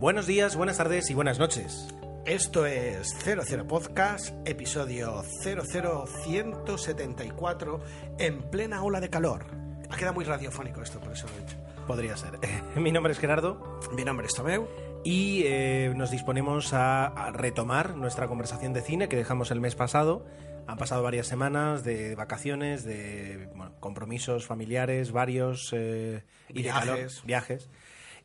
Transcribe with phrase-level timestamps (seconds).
[0.00, 1.88] Buenos días, buenas tardes y buenas noches.
[2.24, 7.80] Esto es 00 Podcast, episodio 00174,
[8.18, 9.46] en plena ola de calor.
[9.90, 11.56] Ha quedado muy radiofónico esto, por eso lo he dicho.
[11.86, 12.38] Podría ser.
[12.76, 14.68] Mi nombre es Gerardo Mi nombre es Tomeu.
[15.04, 19.74] y eh, nos disponemos a, a retomar nuestra conversación de cine que dejamos el mes
[19.74, 20.24] pasado.
[20.68, 26.98] Han pasado varias semanas de vacaciones, de bueno, compromisos familiares, varios eh, y de calor,
[27.24, 27.70] Viajes.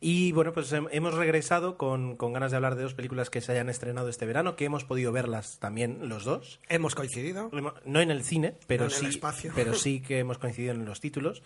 [0.06, 3.40] Y bueno, pues hem- hemos regresado con, con ganas de hablar de dos películas que
[3.40, 6.60] se hayan estrenado este verano, que hemos podido verlas también los dos.
[6.68, 7.50] Hemos coincidido.
[7.86, 9.54] No en el cine, pero No sí, espacio.
[9.56, 11.42] pero sí que hemos coincidido en los títulos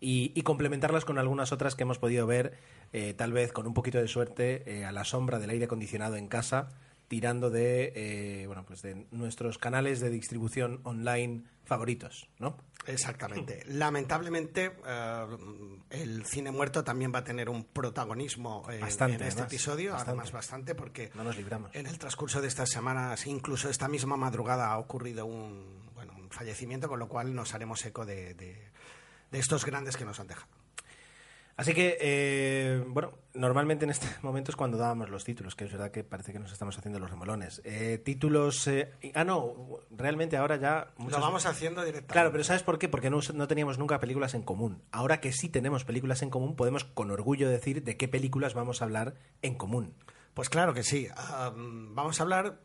[0.00, 2.56] y, y complementarlas con algunas otras que hemos podido ver,
[2.94, 6.16] eh, tal vez con un poquito de suerte, eh, a la sombra del aire acondicionado
[6.16, 6.70] en casa,
[7.08, 12.56] tirando de, eh, bueno, pues de nuestros canales de distribución online favoritos, ¿no?
[12.86, 13.62] Exactamente.
[13.66, 15.26] Lamentablemente, eh,
[15.90, 19.52] el cine muerto también va a tener un protagonismo eh, Bastante, en este además.
[19.52, 20.10] episodio, Bastante.
[20.10, 21.74] además bastante, porque No nos libramos.
[21.74, 26.30] en el transcurso de estas semanas, incluso esta misma madrugada, ha ocurrido un, bueno, un
[26.30, 28.68] fallecimiento, con lo cual nos haremos eco de, de-
[29.30, 30.48] de estos grandes que nos han dejado.
[31.58, 35.72] Así que, eh, bueno, normalmente en este momento es cuando dábamos los títulos, que es
[35.72, 37.60] verdad que parece que nos estamos haciendo los remolones.
[37.64, 38.66] Eh, títulos...
[38.68, 40.92] eh, ah, no, realmente ahora ya...
[40.96, 42.12] Lo muchos- vamos haciendo directamente.
[42.12, 42.88] Claro, pero ¿sabes por qué?
[42.88, 44.82] Porque no, no teníamos nunca películas en común.
[44.92, 48.80] Ahora que sí tenemos películas en común, podemos con orgullo decir de qué películas vamos
[48.80, 49.94] a hablar en común.
[50.34, 51.08] Pues claro que sí.
[51.16, 52.60] Am, vamos a hablar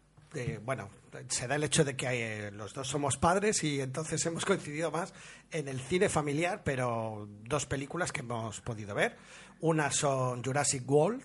[0.63, 0.89] bueno,
[1.27, 2.07] se da el hecho de que
[2.47, 5.13] eh, los dos somos padres y entonces hemos coincidido más
[5.51, 9.15] en el cine familiar, pero dos películas que hemos podido ver.
[9.61, 11.23] Una son Jurassic World.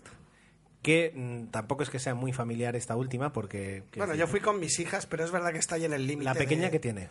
[0.82, 3.82] Que mm, tampoco es que sea muy familiar esta última, porque...
[3.96, 6.06] Bueno, decir, yo fui con mis hijas, pero es verdad que está ahí en el
[6.06, 6.24] límite.
[6.24, 7.08] La pequeña de, que tiene.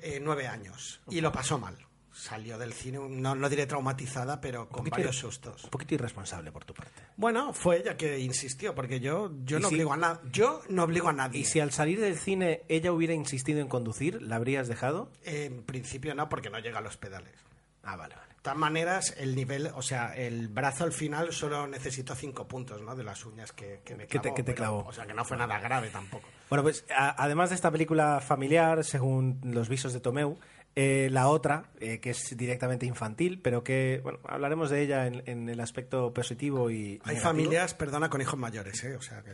[0.00, 1.02] eh, nueve años.
[1.10, 1.76] Y lo pasó mal.
[2.12, 5.64] Salió del cine, no, no diré traumatizada, pero con varios sustos.
[5.64, 6.99] Un poquito irresponsable por tu parte.
[7.20, 10.22] Bueno, fue ella que insistió, porque yo, yo ¿Y no si- obligo a nada.
[10.32, 11.40] Yo no obligo a nadie.
[11.40, 15.12] Y si al salir del cine ella hubiera insistido en conducir, ¿la habrías dejado?
[15.24, 17.34] En principio no, porque no llega a los pedales.
[17.82, 18.28] Ah, vale, vale.
[18.30, 22.80] De todas maneras, el nivel, o sea, el brazo al final solo necesito cinco puntos,
[22.80, 22.96] ¿no?
[22.96, 24.34] De las uñas que, que me Que te- clavó.
[24.36, 24.84] que te pero, clavó.
[24.88, 26.26] O sea, que no fue nada grave tampoco.
[26.48, 30.38] Bueno, pues a- además de esta película familiar, según los visos de Tomeu,
[30.76, 35.22] eh, la otra, eh, que es directamente infantil, pero que, bueno, hablaremos de ella en,
[35.26, 36.74] en el aspecto positivo y...
[37.04, 37.20] Hay negativo.
[37.22, 38.96] familias, perdona, con hijos mayores, ¿eh?
[38.96, 39.32] O sea, que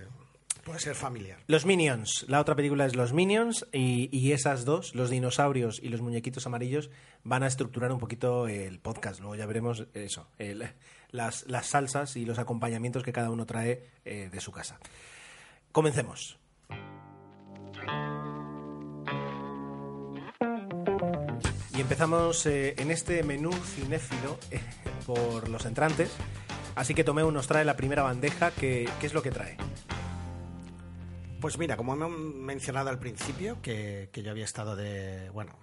[0.65, 1.39] puede ser familiar.
[1.47, 2.25] Los Minions.
[2.29, 6.47] La otra película es Los Minions y, y esas dos, los dinosaurios y los muñequitos
[6.47, 6.91] amarillos,
[7.23, 9.21] van a estructurar un poquito el podcast.
[9.21, 10.69] Luego ya veremos eso, el-
[11.13, 14.81] las, las salsas y los acompañamientos que cada uno trae eh, de su casa.
[15.71, 16.39] Comencemos.
[21.77, 24.61] Y empezamos eh, en este menú cinéfilo eh,
[25.05, 26.11] por los entrantes.
[26.75, 28.51] Así que Tomeu nos trae la primera bandeja.
[28.51, 29.59] que ¿Qué es lo que trae?
[31.39, 35.29] Pues mira, como hemos mencionado al principio, que, que yo había estado de.
[35.31, 35.59] Bueno,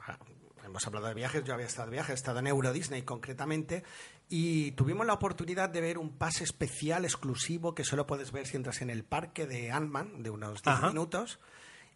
[0.63, 3.83] hemos hablado de viajes, yo había estado de viajes, he estado en Euro Disney concretamente,
[4.29, 8.55] y tuvimos la oportunidad de ver un pase especial exclusivo que solo puedes ver si
[8.55, 10.87] entras en el parque de Ant-Man, de unos 10 Ajá.
[10.89, 11.39] minutos.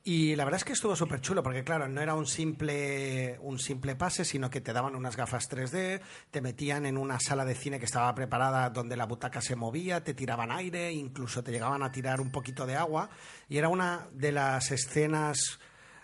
[0.09, 3.59] Y la verdad es que estuvo súper chulo, porque claro, no era un simple, un
[3.59, 5.99] simple pase, sino que te daban unas gafas 3D,
[6.31, 10.05] te metían en una sala de cine que estaba preparada donde la butaca se movía,
[10.05, 13.09] te tiraban aire, incluso te llegaban a tirar un poquito de agua.
[13.49, 15.59] Y era una de las escenas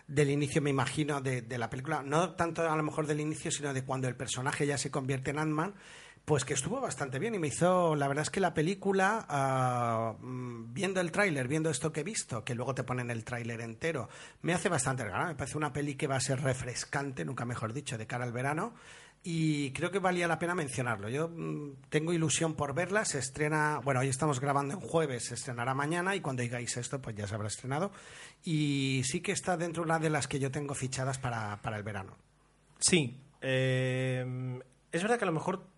[0.05, 3.51] del inicio, me imagino, de, de la película, no tanto a lo mejor del inicio,
[3.51, 5.75] sino de cuando el personaje ya se convierte en Ant-Man,
[6.25, 10.73] pues que estuvo bastante bien y me hizo, la verdad es que la película, mm,
[10.73, 14.07] viendo el tráiler, viendo esto que he visto, que luego te ponen el tráiler entero,
[14.41, 17.73] me hace bastante ganas, me parece una peli que va a ser refrescante, nunca mejor
[17.73, 18.73] dicho, de cara al verano.
[19.25, 21.07] Y creo que valía la pena mencionarlo.
[21.07, 23.06] Yo mm, tengo ilusión por verla.
[23.06, 27.01] Se estrena, bueno, hoy estamos grabando en jueves, se estrenará mañana y cuando digáis esto,
[27.01, 27.94] pues ya se habrá estrenado.
[28.44, 31.78] Y sí que está dentro de una de las que yo tengo fichadas para, para
[31.78, 32.17] el verano.
[32.79, 33.17] Sí.
[33.41, 34.59] eh,
[34.91, 35.72] es verdad que a lo mejor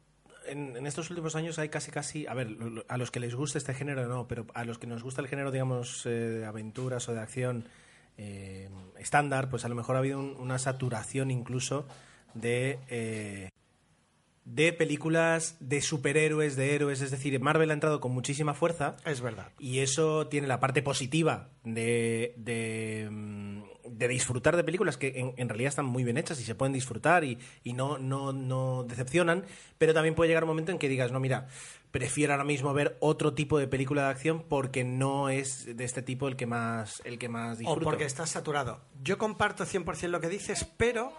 [0.47, 2.27] en, en estos últimos años hay casi, casi.
[2.27, 2.49] A ver,
[2.87, 5.27] a los que les gusta este género no, pero a los que nos gusta el
[5.27, 7.67] género, digamos, eh, de aventuras o de acción
[8.17, 11.85] eh, estándar, pues a lo mejor ha habido un- una saturación incluso
[12.33, 12.79] de.
[12.89, 13.49] eh,
[14.45, 19.19] de películas de superhéroes, de héroes, es decir, Marvel ha entrado con muchísima fuerza Es
[19.19, 19.47] verdad.
[19.57, 25.33] y eso tiene la parte positiva de, de, mm, de disfrutar de películas que en,
[25.37, 28.83] en realidad están muy bien hechas y se pueden disfrutar y, y no, no, no
[28.83, 29.45] decepcionan,
[29.77, 31.47] pero también puede llegar un momento en que digas, no, mira,
[31.91, 36.01] prefiero ahora mismo ver otro tipo de película de acción porque no es de este
[36.01, 37.83] tipo el que más, el que más O disfruto.
[37.83, 38.81] porque estás saturado.
[39.03, 41.13] Yo comparto 100% lo que dices, pero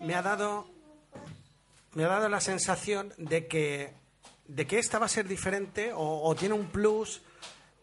[0.00, 0.66] me ha dado
[1.94, 3.92] me ha dado la sensación de que
[4.46, 7.22] de que esta va a ser diferente o, o tiene un plus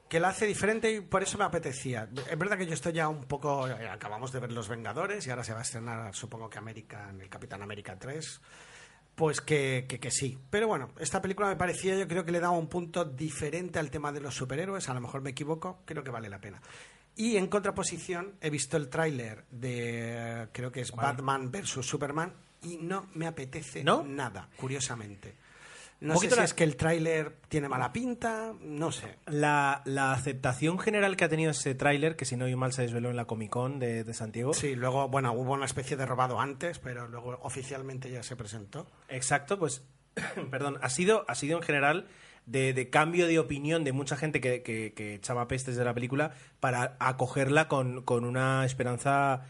[0.09, 2.09] que la hace diferente y por eso me apetecía.
[2.29, 3.65] Es verdad que yo estoy ya un poco...
[3.65, 7.21] Acabamos de ver Los Vengadores y ahora se va a estrenar, supongo que América, en
[7.21, 8.41] el Capitán América 3.
[9.15, 10.37] Pues que, que, que sí.
[10.49, 13.89] Pero bueno, esta película me parecía, yo creo que le daba un punto diferente al
[13.89, 14.89] tema de los superhéroes.
[14.89, 16.61] A lo mejor me equivoco, creo que vale la pena.
[17.15, 22.31] Y en contraposición, he visto el tráiler de, creo que es Batman versus Superman,
[22.61, 24.03] y no me apetece ¿No?
[24.03, 25.35] nada, curiosamente.
[25.99, 29.17] No sé si la- es que el tráiler tiene mala pinta, no sé.
[29.25, 32.83] La, la aceptación general que ha tenido ese tráiler, que si no oí mal se
[32.83, 34.53] desveló en la Comic Con de, de Santiago.
[34.53, 38.85] Sí, luego, bueno, hubo una especie de robado antes, pero luego oficialmente ya se presentó.
[39.09, 39.81] Exacto, pues,
[40.51, 42.07] perdón, ha sido, ha sido en general
[42.45, 45.93] de, de cambio de opinión de mucha gente que, que- que echaba pestes de la
[45.95, 49.45] película para acogerla con, con una esperanza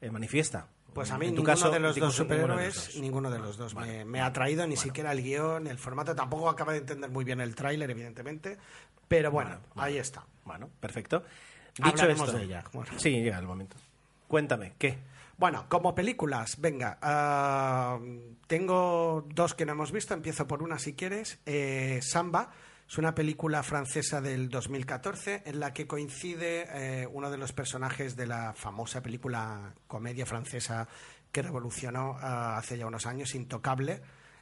[0.00, 0.68] eh, manifiesta.
[0.96, 4.22] Pues a mí ninguno caso, de los dos superhéroes, ninguno de los dos me, me
[4.22, 6.16] ha atraído, ni siquiera el guion, el formato.
[6.16, 8.56] Tampoco acaba de entender muy bien el tráiler, evidentemente,
[9.06, 10.24] pero bueno, ahí está.
[10.46, 11.22] Bueno, perfecto.
[11.76, 12.64] Dicho Hablaremos esto, de ella.
[12.96, 13.76] Sí, llega el momento.
[14.26, 14.96] Cuéntame, ¿qué?
[15.36, 17.98] Bueno, como películas, venga, ah,
[18.46, 21.40] tengo dos que no hemos visto, empiezo por una si quieres.
[21.44, 22.52] Eh, Samba
[22.88, 26.66] es una película francesa del 2014 en la que coincide
[27.02, 30.86] eh, uno de los personajes de la famosa película comedia francesa
[31.32, 34.00] que revolucionó ah, hace ya unos años, Intocable,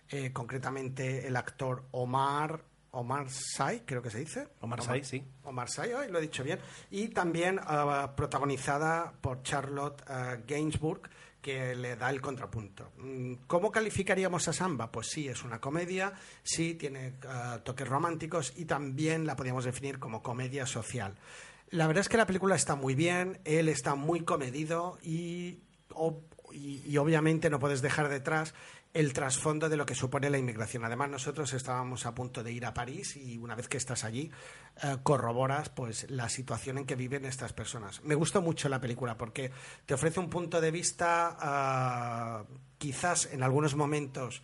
[0.08, 2.62] eh, concretamente el actor Omar...
[2.96, 4.46] Omar Sy, creo que se dice.
[4.60, 5.24] Omar Sy, sí.
[5.42, 6.60] Omar Sy, ay, lo he dicho bien.
[6.92, 11.00] Y también ah, protagonizada por Charlotte ah, Gainsbourg,
[11.44, 12.90] que le da el contrapunto.
[12.96, 14.90] Mm, ¿Cómo calificaríamos a Samba?
[14.90, 19.98] Pues sí, es una comedia, sí, tiene ah, toques románticos y también la podríamos definir
[19.98, 21.14] como comedia social.
[21.68, 25.58] La verdad es que la película está muy bien, él está muy comedido y,
[25.90, 28.54] ob- y, y obviamente no puedes dejar detrás
[28.94, 30.84] el trasfondo de lo que supone la inmigración.
[30.84, 34.30] Además, nosotros estábamos a punto de ir a París y una vez que estás allí,
[34.82, 38.02] eh, corroboras pues la situación en que viven estas personas.
[38.04, 39.50] Me gustó mucho la película porque
[39.84, 42.44] te ofrece un punto de vista ah,
[42.78, 44.42] quizás en algunos momentos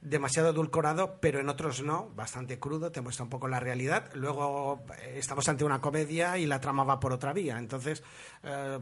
[0.00, 4.10] demasiado edulcorado, pero en otros no, bastante crudo, te muestra un poco la realidad.
[4.14, 7.58] Luego eh, estamos ante una comedia y la trama va por otra vía.
[7.58, 8.02] Entonces
[8.44, 8.78] eh,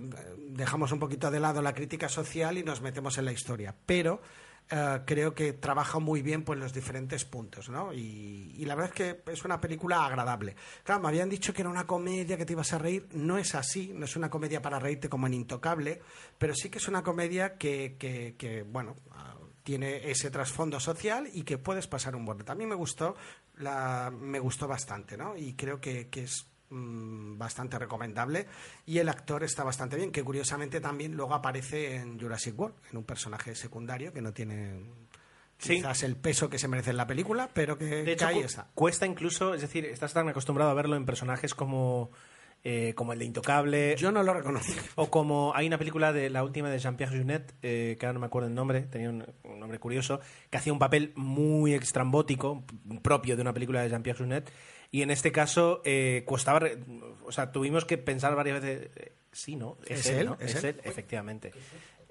[0.50, 3.74] dejamos un poquito de lado la crítica social y nos metemos en la historia.
[3.84, 4.20] Pero
[4.70, 7.92] eh, creo que trabaja muy bien pues, los diferentes puntos, ¿no?
[7.92, 10.54] Y, la verdad es que es una película agradable.
[10.84, 13.08] Claro, me habían dicho que era una comedia que te ibas a reír.
[13.12, 16.02] No es así, no es una comedia para reírte como en Intocable,
[16.36, 21.30] pero sí que es una comedia que, que, que, bueno, ah, tiene ese trasfondo social
[21.32, 22.52] y que puedes pasar un buen rato.
[22.52, 23.16] A mí me gustó,
[23.56, 25.34] la, me gustó bastante, ¿no?
[25.34, 28.46] Y creo que, que es mm, bastante recomendable
[28.86, 32.98] y el actor está bastante bien, que curiosamente también luego aparece en Jurassic World, en
[32.98, 34.80] un personaje secundario que no tiene
[35.58, 35.74] Sí.
[35.76, 38.36] quizás el peso que se merece en la película, pero que, De que hecho, ahí
[38.36, 38.68] cu- está.
[38.74, 42.12] cuesta incluso, es decir, estás tan acostumbrado a verlo en personajes como,
[42.62, 43.96] eh, como el de Intocable.
[43.98, 44.72] Yo no lo reconocí.
[44.94, 48.20] O como hay una película de la última de Jean-Pierre Junet, eh, que ahora no
[48.20, 52.62] me acuerdo el nombre, tenía un, un nombre curioso, que hacía un papel muy extrambótico,
[53.02, 54.52] propio de una película de Jean-Pierre Junet,
[54.90, 56.79] y en este caso eh, costaba, re-
[57.25, 59.76] o sea, tuvimos que pensar varias veces, eh, sí, ¿no?
[59.87, 60.26] ¿Es él?
[60.26, 60.37] ¿no?
[60.40, 60.81] ¿Es Es, él?
[60.85, 61.52] efectivamente.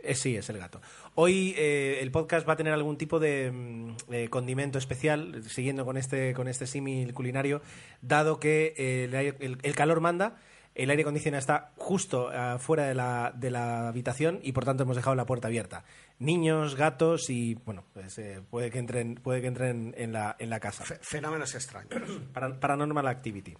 [0.03, 0.79] Eh, sí, es el gato.
[1.15, 5.97] Hoy eh, el podcast va a tener algún tipo de mm, condimento especial, siguiendo con
[5.97, 7.61] este, con este símil culinario,
[8.01, 10.37] dado que el, el- el calor manda,
[10.77, 14.83] el aire acondicionado está justo ah, fuera de la, de la habitación y por tanto
[14.83, 15.83] hemos dejado la puerta abierta.
[16.19, 20.49] Niños, gatos y bueno, pues, eh, puede que entren, puede que entren en la, en
[20.49, 20.83] la casa.
[20.85, 21.91] Fe- Fenómenos extraños.
[22.33, 23.55] Para- Paranormal Activity.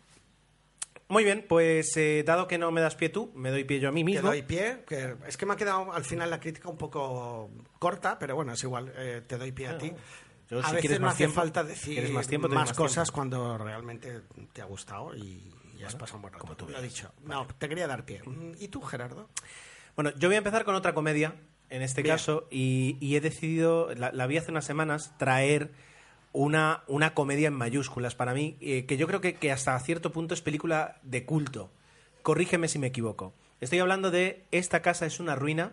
[1.09, 3.87] Muy bien, pues eh, dado que no me das pie tú, me doy pie yo
[3.87, 4.27] a mí Te mismo.
[4.27, 8.19] doy pie, que es que me ha quedado al final la crítica un poco corta,
[8.19, 9.93] pero bueno, es igual, eh, te doy pie a ti.
[10.49, 13.11] Yo, a si veces no hace tiempo- falta decir más tiempo, te cosas tiempo.
[13.13, 14.21] cuando realmente
[14.51, 16.41] te ha gustado y, y has pasado un buen rato.
[16.43, 17.11] como tú Lo he dicho.
[17.23, 18.21] No, te quería dar pie.
[18.59, 19.29] ¿Y tú, Gerardo?
[19.95, 21.35] Bueno, yo voy a empezar con otra comedia,
[21.69, 22.15] en este Bien.
[22.15, 25.71] caso, y, y he decidido, la, la vi hace unas semanas, traer
[26.33, 30.11] una, una comedia en mayúsculas para mí, eh, que yo creo que, que hasta cierto
[30.11, 31.71] punto es película de culto.
[32.21, 33.33] Corrígeme si me equivoco.
[33.59, 35.71] Estoy hablando de Esta casa es una ruina,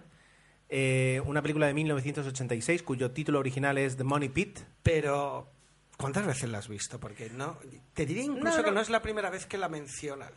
[0.70, 4.60] eh, una película de 1986 cuyo título original es The Money Pit.
[4.82, 5.48] Pero,
[5.96, 6.98] ¿cuántas veces la has visto?
[7.00, 7.58] Porque no.
[7.94, 8.64] Te diría incluso No, no.
[8.64, 10.32] que no es la primera vez que la mencionas.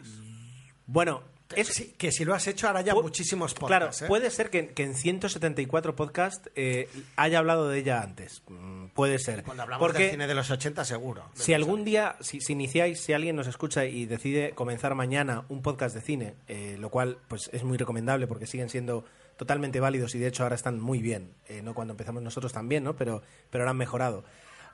[0.85, 1.21] Bueno,
[1.55, 4.01] es, Sí, que si lo has hecho ahora ya Pu- muchísimos Claro, podcasts.
[4.03, 4.07] ¿eh?
[4.07, 6.87] puede ser que, que en 174 podcasts eh,
[7.17, 8.41] haya hablado de ella antes.
[8.47, 9.43] Mm, Puede ser.
[9.43, 11.29] Cuando hablamos Porque del cine de los 80, seguro.
[11.33, 15.61] si algún día, si, si iniciáis, si alguien nos escucha y decide comenzar mañana un
[15.61, 19.03] podcast de cine, eh, lo cual pues es muy recomendable porque siguen siendo
[19.35, 21.33] totalmente válidos y de hecho ahora están muy bien.
[21.47, 22.95] Eh, no cuando empezamos nosotros también, ¿no?
[22.95, 24.23] Pero, pero ahora han mejorado.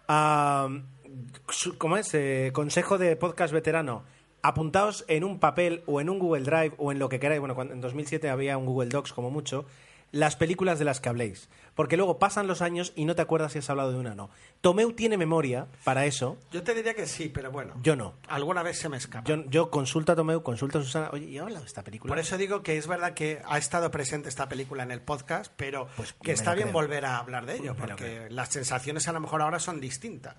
[0.07, 0.69] Ah,
[1.77, 2.13] ¿Cómo es?
[2.13, 4.03] Eh, consejo de podcast veterano.
[4.41, 7.39] apuntaos en un papel o en un Google Drive o en lo que queráis.
[7.39, 9.65] Bueno, cuando, en 2007 había un Google Docs como mucho
[10.13, 11.49] las películas de las que habléis.
[11.75, 14.15] Porque luego pasan los años y no te acuerdas si has hablado de una o
[14.15, 14.29] no.
[14.61, 16.37] Tomeu tiene memoria para eso.
[16.51, 17.73] Yo te diría que sí, pero bueno.
[17.81, 18.13] Yo no.
[18.27, 19.27] Alguna vez se me escapa.
[19.27, 21.09] Yo, yo consulto a Tomeu, consulto a Susana.
[21.11, 22.11] Oye, ¿y he hablado de esta película?
[22.11, 25.51] Por eso digo que es verdad que ha estado presente esta película en el podcast,
[25.57, 26.73] pero Pues que está bien creo.
[26.73, 30.35] volver a hablar de ello, porque las sensaciones a lo mejor ahora son distintas.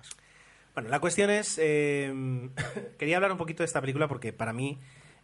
[0.73, 1.57] Bueno, la cuestión es.
[1.61, 2.49] eh,
[2.97, 4.79] quería hablar un poquito de esta película porque para mí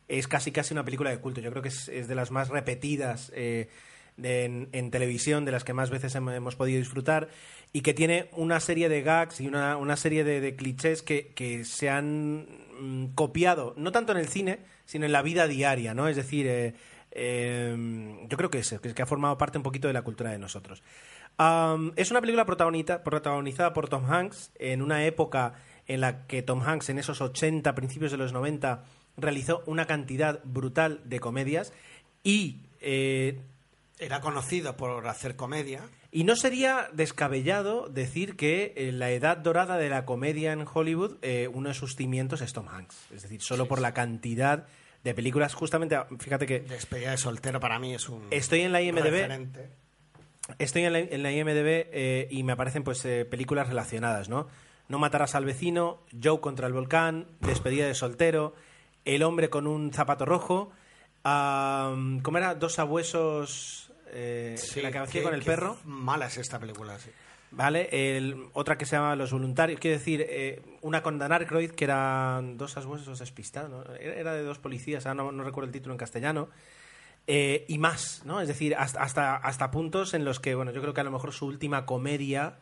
[0.10, 1.40] es casi casi una película de culto.
[1.40, 3.70] Yo creo que es, es de las más repetidas eh,
[4.24, 7.30] en, televisión, de las que más veces hem- hemos podido disfrutar
[7.74, 11.64] y que tiene una serie de gags y una, una serie de, clichés que, que
[11.66, 12.48] se han
[12.80, 16.08] mm, copiado, no tanto en el cine, sino en la vida diaria, ¿no?
[16.08, 16.74] Es decir, eh,
[17.12, 20.40] eh, yo creo que es, que, ha formado parte un poquito de la cultura de
[20.40, 20.84] nosotros.
[21.96, 25.54] Es una película protagonizada por Tom Hanks en una época
[25.88, 28.84] en la que Tom Hanks, en esos 80, principios de los 90,
[29.18, 31.74] realizó una cantidad brutal de comedias
[32.24, 33.40] y, eh,
[34.02, 35.82] Era conocido por hacer comedia.
[36.12, 41.18] y no sería descabellado decir que en la edad dorada de la comedia en Hollywood,
[41.22, 43.12] eh, uno de sus cimientos es Tom Hanks.
[43.14, 44.66] Es decir, solo por la cantidad
[45.04, 48.82] de películas, justamente, fíjate que Despedida de soltero para mí es un Estoy en la
[48.82, 49.04] IMDb.
[49.04, 49.70] referente.
[50.60, 54.48] Estoy en la, en la IMDB eh, y me aparecen pues eh, películas relacionadas, ¿no?
[54.90, 58.54] No matarás al vecino, Joe contra el volcán, Despedida de soltero,
[59.06, 60.72] El hombre con un zapato rojo,
[61.24, 62.56] ¿cómo era?
[62.56, 67.10] Dos abuesos, eh, Sí, la que hacía con el perro, Mala es esta película, sí.
[67.52, 67.90] ¿vale?
[67.92, 71.86] El- otra que se llama Los voluntarios, quiero decir, eh, una con Dan Aykroyd que
[71.86, 73.96] eran dos abuesos despistados, ¿no?
[73.96, 76.50] Era de dos policías, ahora no, no recuerdo el título en castellano.
[77.28, 78.42] Eh, y más, ¿no?
[78.42, 81.12] Es decir, hasta, hasta, hasta puntos en los que, bueno, yo creo que a lo
[81.12, 82.58] mejor su última comedia,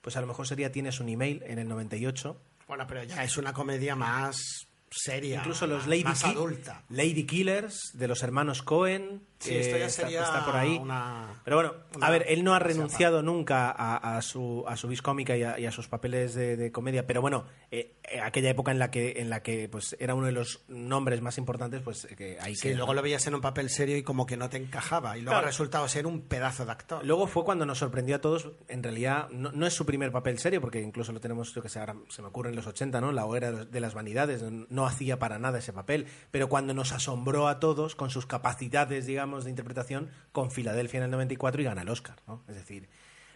[0.00, 2.36] pues a lo mejor sería Tienes un email en el 98.
[2.66, 5.40] Bueno, pero ya es una comedia más seria.
[5.40, 6.82] Incluso los Lady, más adulta.
[6.88, 9.20] Lady Killers de los hermanos Cohen.
[9.40, 10.76] Sí, esto ya está- sería está por ahí.
[10.78, 14.76] una- Pero bueno, una a ver, él no ha renunciado nunca a, a su, a
[14.76, 17.94] su vis cómica y a, y a sus papeles de, de comedia, pero bueno, eh,
[18.02, 21.20] eh, aquella época en la que, en la que pues, era uno de los nombres
[21.22, 22.74] más importantes, pues eh, que hay Sí, que...
[22.74, 25.16] luego lo veías en un papel serio y como que no te encajaba.
[25.16, 25.46] Y luego Claro.
[25.46, 27.04] ha resultado ser un pedazo de actor.
[27.06, 30.38] Luego fue cuando nos sorprendió a todos, en realidad no, no es su primer papel
[30.40, 33.00] serio, porque incluso lo tenemos, yo que sé, ahora se me ocurre en los 80,
[33.00, 33.12] ¿no?
[33.12, 36.90] La hoguera de las vanidades, no, no hacía para nada ese papel, pero cuando nos
[36.92, 41.64] asombró a todos con sus capacidades, digamos, de interpretación, con Filadelfia en el 94 y
[41.64, 42.42] gana el Oscar, ¿no?
[42.48, 42.88] Es decir,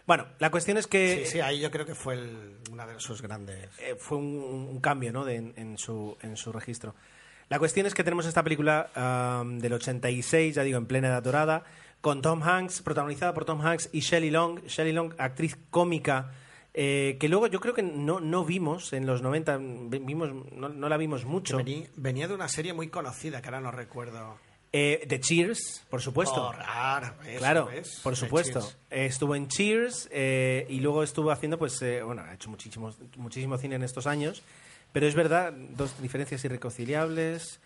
[0.06, 2.98] bueno, la cuestión es que Sí, sí, ahí yo creo que fue el- una de
[2.98, 3.68] sus grandes.
[3.78, 4.24] eh, fue un,
[4.70, 5.24] un cambio ¿no?
[5.24, 6.94] de- en, en su, en su registro.
[7.48, 11.22] La cuestión es que tenemos esta película am, del 86, ya digo, en plena edad
[11.22, 11.64] dorada,
[12.00, 14.60] con Tom Hanks, protagonizada por Tom Hanks y Shelley Long.
[14.66, 16.32] Shelley Long, actriz cómica,
[16.74, 20.88] eh, que luego yo creo que no, no vimos en los 90, vimos, no, no
[20.88, 21.58] la vimos mucho.
[21.58, 24.36] Vení- venía de una serie muy conocida que ahora no recuerdo.
[24.74, 26.34] Eh, de Cheers, por supuesto.
[26.46, 28.00] Por- ah, eso, Claro, ¿ves?
[28.02, 28.60] por supuesto.
[28.90, 32.90] Eh, estuvo en Cheers eh, y luego estuvo haciendo, pues, eh, bueno, ha hecho muchísimo,
[33.16, 34.42] muchísimo cine en estos años,
[34.92, 37.60] pero es verdad, dos diferencias irreconciliables.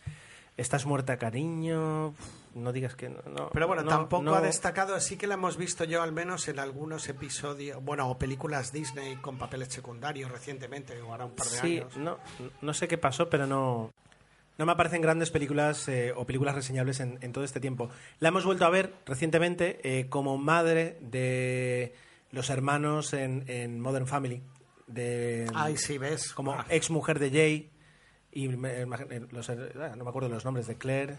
[0.57, 2.15] Estás muerta, cariño.
[2.55, 3.19] No digas que no.
[3.31, 4.35] no, Pero bueno, no, tampoco no.
[4.35, 8.17] ha destacado, sí que la hemos visto yo al menos en algunos episodios, bueno, o
[8.19, 11.97] películas Disney con papeles secundarios recientemente, o ahora un par de Sí, años.
[11.99, 12.19] no,
[12.63, 13.93] no sé qué pasó, pero no.
[14.59, 17.91] No me aparecen grandes películas eh, o películas reseñables en, en todo este tiempo.
[18.21, 21.95] La hemos vuelto a ver recientemente eh, como madre de
[22.31, 24.43] los hermanos en, en Modern Family.
[24.87, 26.33] De, Ay, sí, ves.
[26.33, 27.71] como Ah, ex mujer de Jay
[28.33, 31.17] y me- me- los- ah, no me acuerdo los nombres de Claire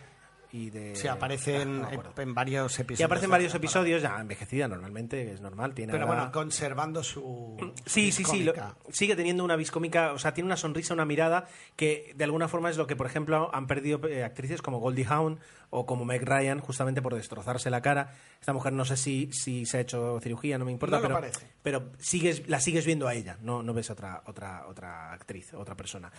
[0.51, 2.99] y de Sí, aparece ah, en, no varios episodios.
[2.99, 7.57] y aparecen varios episodios ya envejecida normalmente es normal tiene Pero ahora- bueno, conservando su.
[7.85, 8.43] Sí, sí, sí.
[8.43, 8.53] lo-
[8.89, 12.69] sigue teniendo una viscómica, o sea, tiene una sonrisa, una mirada que de alguna forma
[12.69, 16.23] es lo que, por ejemplo, han perdido eh, actrices como Goldie Hawn o como Meg
[16.23, 18.13] Ryan, justamente por destrozarse la cara.
[18.39, 21.15] Esta mujer no sé si, si se ha hecho cirugía, no me importa, No pero,
[21.15, 21.47] parece.
[21.61, 25.53] pero sigues, la sigues viendo a ella, no, no ves a otra, otra, otra actriz,
[25.53, 26.11] otra persona.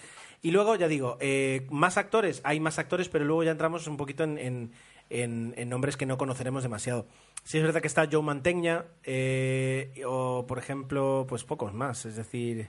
[0.43, 3.97] Y luego, ya digo, eh, más actores, hay más actores, pero luego ya entramos un
[3.97, 4.73] poquito en, en,
[5.11, 7.07] en- en nombres que no conoceremos demasiado.
[7.45, 12.17] Sí es verdad que está Joe Mantegna, eh, o por ejemplo, pues pocos más, es
[12.17, 12.69] decir,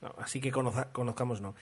[0.00, 1.56] no, así que conoza- conozcamos no.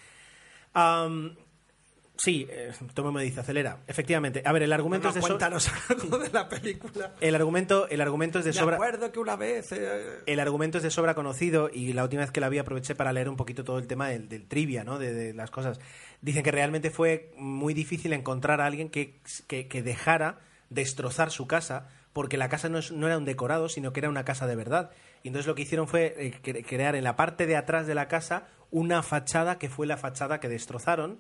[2.19, 3.79] Sí, eh, Tomo me dice, acelera.
[3.87, 5.49] Efectivamente, a ver, el argumento No, es de no, sobra.
[5.51, 7.15] cuéntanos algo de la película.
[7.21, 8.77] El argumento, el argumento es de Me sobra.
[8.77, 9.73] acuerdo que una vez.
[9.73, 12.95] eh, El argumento es de sobra conocido y la última vez que la vi aproveché
[12.95, 14.99] para leer un poquito todo el tema del, del trivia, ¿no?
[14.99, 15.79] De, de las cosas.
[16.23, 20.39] Dicen que realmente fue muy difícil encontrar a alguien que, que, que dejara
[20.71, 24.09] destrozar su casa porque la casa no, es- no era un decorado, sino que era
[24.09, 24.91] una casa de verdad.
[25.23, 27.95] Y entonces lo que hicieron fue eh, cre- crear en la parte de atrás de
[27.95, 31.19] la casa una fachada que fue la fachada que destrozaron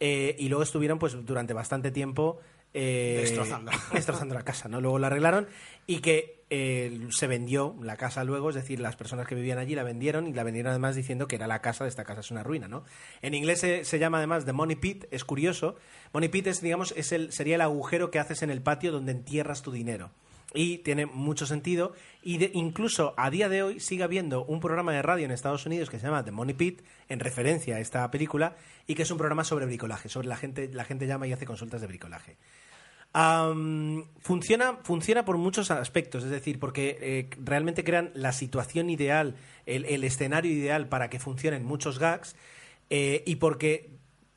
[0.00, 2.40] eh, y luego estuvieron pues durante bastante tiempo
[2.78, 3.72] eh, Destrozando.
[3.92, 4.80] destrozando la casa, ¿no?
[4.80, 5.48] Luego la arreglaron
[5.86, 9.74] y que eh, se vendió la casa luego, es decir, las personas que vivían allí
[9.74, 12.30] la vendieron y la vendieron además diciendo que era la casa de esta casa es
[12.30, 12.84] una ruina, ¿no?
[13.22, 15.76] En inglés se, se llama además The Money Pit, es curioso.
[16.12, 19.12] Money Pit es, digamos, es el, sería el agujero que haces en el patio donde
[19.12, 20.10] entierras tu dinero.
[20.56, 21.92] Y tiene mucho sentido.
[22.22, 25.66] Y de- incluso a día de hoy sigue habiendo un programa de radio en Estados
[25.66, 29.10] Unidos que se llama The Money Pit, en referencia a esta película, y que es
[29.10, 32.36] un programa sobre bricolaje, sobre la gente, la gente llama y hace consultas de bricolaje.
[34.20, 40.04] Funciona, funciona por muchos aspectos, es decir, porque eh, realmente crean la situación ideal, el,
[40.04, 42.36] escenario ideal para que funcionen muchos gags
[42.90, 43.90] eh, y porque,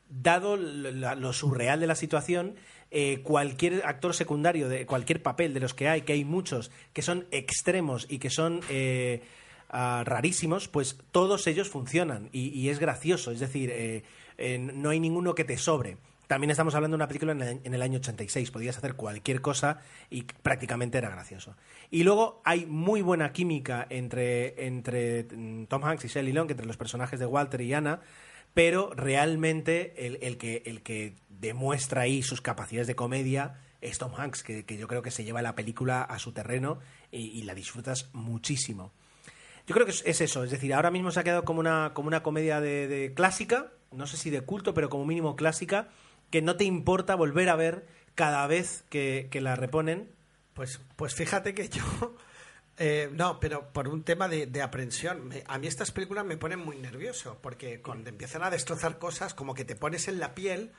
[0.07, 2.55] dado lo surreal de la situación,
[2.91, 7.01] eh, cualquier actor secundario de cualquier papel de los que hay, que hay muchos que
[7.01, 9.21] son extremos y que son eh,
[9.69, 14.03] ah, rarísimos, pues todos ellos funcionan y, y es gracioso, es decir, eh,
[14.39, 15.97] eh, no hay ninguno que te sobre.
[16.25, 18.51] También estamos hablando de una película en el, en el año 86.
[18.51, 21.55] Podías hacer cualquier cosa y prácticamente era gracioso.
[21.91, 26.67] Y luego hay muy buena química entre, entre mm, Tom Hanks y Shelley Long, entre
[26.67, 28.01] los personajes de Walter y Anna,
[28.53, 34.13] pero realmente el, el que, el que demuestra ahí sus capacidades de comedia es Tom
[34.15, 36.79] Hanks, que, que yo creo que se lleva la película a su terreno
[37.11, 38.91] y, la disfrutas muchísimo.
[39.65, 41.91] Yo creo que es, es eso, es decir, ahora mismo se ha quedado como una,
[41.93, 45.89] como una comedia de, de clásica, no sé si de culto, pero como mínimo clásica,
[46.29, 50.09] que no te importa volver a ver cada vez que, que la reponen.
[50.53, 51.83] Pues, pues fíjate que yo.
[52.79, 55.27] Eh, no, pero por un tema de, de aprensión.
[55.27, 59.33] me- a mí estas películas me ponen muy nervioso, porque cuando empiezan a destrozar cosas,
[59.33, 60.71] como que te pones en la piel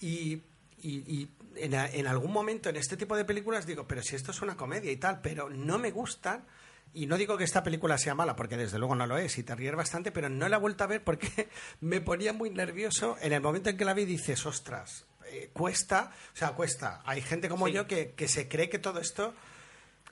[0.00, 0.42] y.
[0.82, 4.16] y- y en, a- en algún momento en este tipo de películas digo, pero si
[4.16, 6.44] esto es una comedia y tal, pero no me gustan.
[6.92, 9.42] Y no digo que esta película sea mala, porque desde luego no lo es, y
[9.42, 11.28] te ríes bastante, pero no la he vuelto a ver porque
[11.80, 16.12] me ponía muy nervioso en el momento en que la vi dices, ostras, eh, cuesta,
[16.32, 17.02] o sea, cuesta.
[17.04, 17.72] Hay gente como Sí.
[17.72, 19.34] yo que, que se cree que todo esto,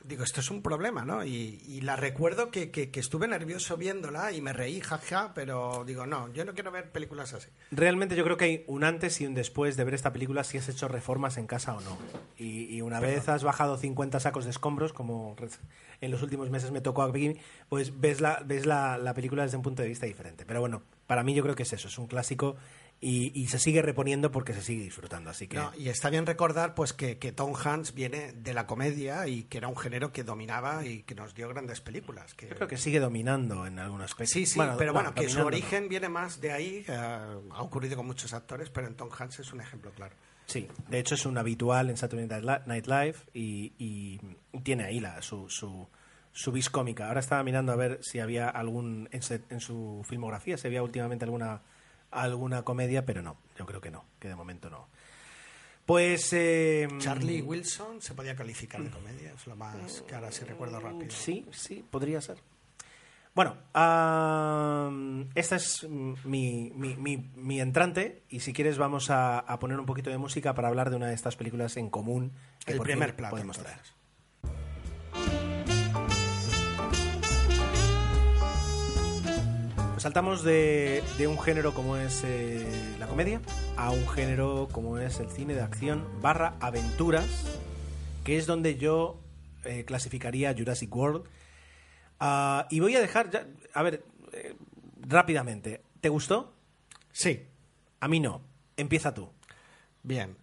[0.04, 1.24] digo, esto es un problema, ¿no?
[1.24, 5.84] Y, y la recuerdo que, que- que estuve nervioso viéndola y me reí, jaja, pero
[5.86, 7.48] digo, no, yo no quiero ver películas así.
[7.70, 10.58] Realmente yo creo que hay un antes y un después de ver esta película si
[10.58, 11.96] has hecho reformas en casa o no.
[12.36, 15.36] Y, y una vez has bajado 50 sacos de escombros, como
[16.00, 17.36] en los últimos meses me tocó aquí,
[17.68, 20.44] pues ves la, ves la, la película desde un punto de vista diferente.
[20.44, 22.56] Pero bueno, para mí yo creo que es eso, es un clásico
[23.04, 25.28] y, y se sigue reponiendo porque se sigue disfrutando.
[25.30, 28.66] Así que No, y está bien recordar pues que, que Tom Hanks viene de la
[28.66, 32.32] comedia y que era un género que dominaba y que nos dio grandes películas.
[32.34, 32.48] Que...
[32.48, 34.32] yo creo que sigue dominando en algunos aspectos.
[34.32, 35.46] Sí, sí, Bueno, pero no, bueno, que su no.
[35.46, 39.40] origen viene más de ahí, eh, ha ocurrido con muchos actores, pero en Tom Hanks
[39.40, 40.14] es un ejemplo claro.
[40.46, 42.26] Sí, de hecho es un habitual en Saturday
[42.66, 44.20] Night Live y, y
[44.62, 45.88] tiene ahí la, su, su,
[46.32, 47.08] su vis cómica.
[47.08, 50.82] Ahora estaba mirando a ver si había algún en, se- en su filmografía, si había
[50.82, 51.62] últimamente alguna
[52.12, 54.86] alguna comedia, pero no, yo creo que no, que de momento no.
[55.84, 60.44] Pues eh, Charlie Wilson se podía calificar de comedia, es lo más que ahora sí
[60.44, 61.10] recuerdo rápido.
[61.10, 62.38] Sí, sí, podría ser.
[63.34, 64.90] Bueno, ah,
[65.34, 69.80] esta es mm, mi, mi, mi, mi entrante y si quieres vamos a, a poner
[69.80, 72.32] un poquito de música para hablar de una de estas películas en común.
[72.64, 73.80] que El primer plato, podemos traer.
[80.02, 82.66] Saltamos de, de un género como es eh,
[82.98, 83.40] la comedia
[83.76, 87.58] a un género como es el cine de acción barra aventuras,
[88.24, 89.20] que es donde yo
[89.64, 91.22] eh, clasificaría Jurassic World.
[92.18, 94.56] Ah, y voy a dejar, ya- a ver, eh,
[95.00, 96.52] rápidamente, ¿te gustó?
[97.12, 97.46] Sí,
[98.00, 98.42] A mí no.
[98.76, 99.28] Empieza tú.
[100.02, 100.36] Bien.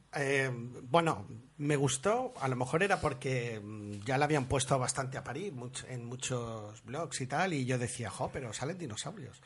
[0.83, 1.27] Bueno,
[1.59, 5.85] me gustó, a lo mejor era porque mm, ya la habían puesto bastante a much-
[5.89, 9.41] en muchos blogs y tal, y yo decía, jo, pero salen dinosaurios.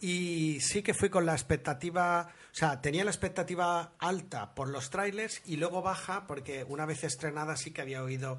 [0.00, 4.88] Y sí que fui con la expectativa, o sea, tenía la expectativa alta por los
[4.88, 8.38] trailers y luego baja porque una vez estrenada sí que había oído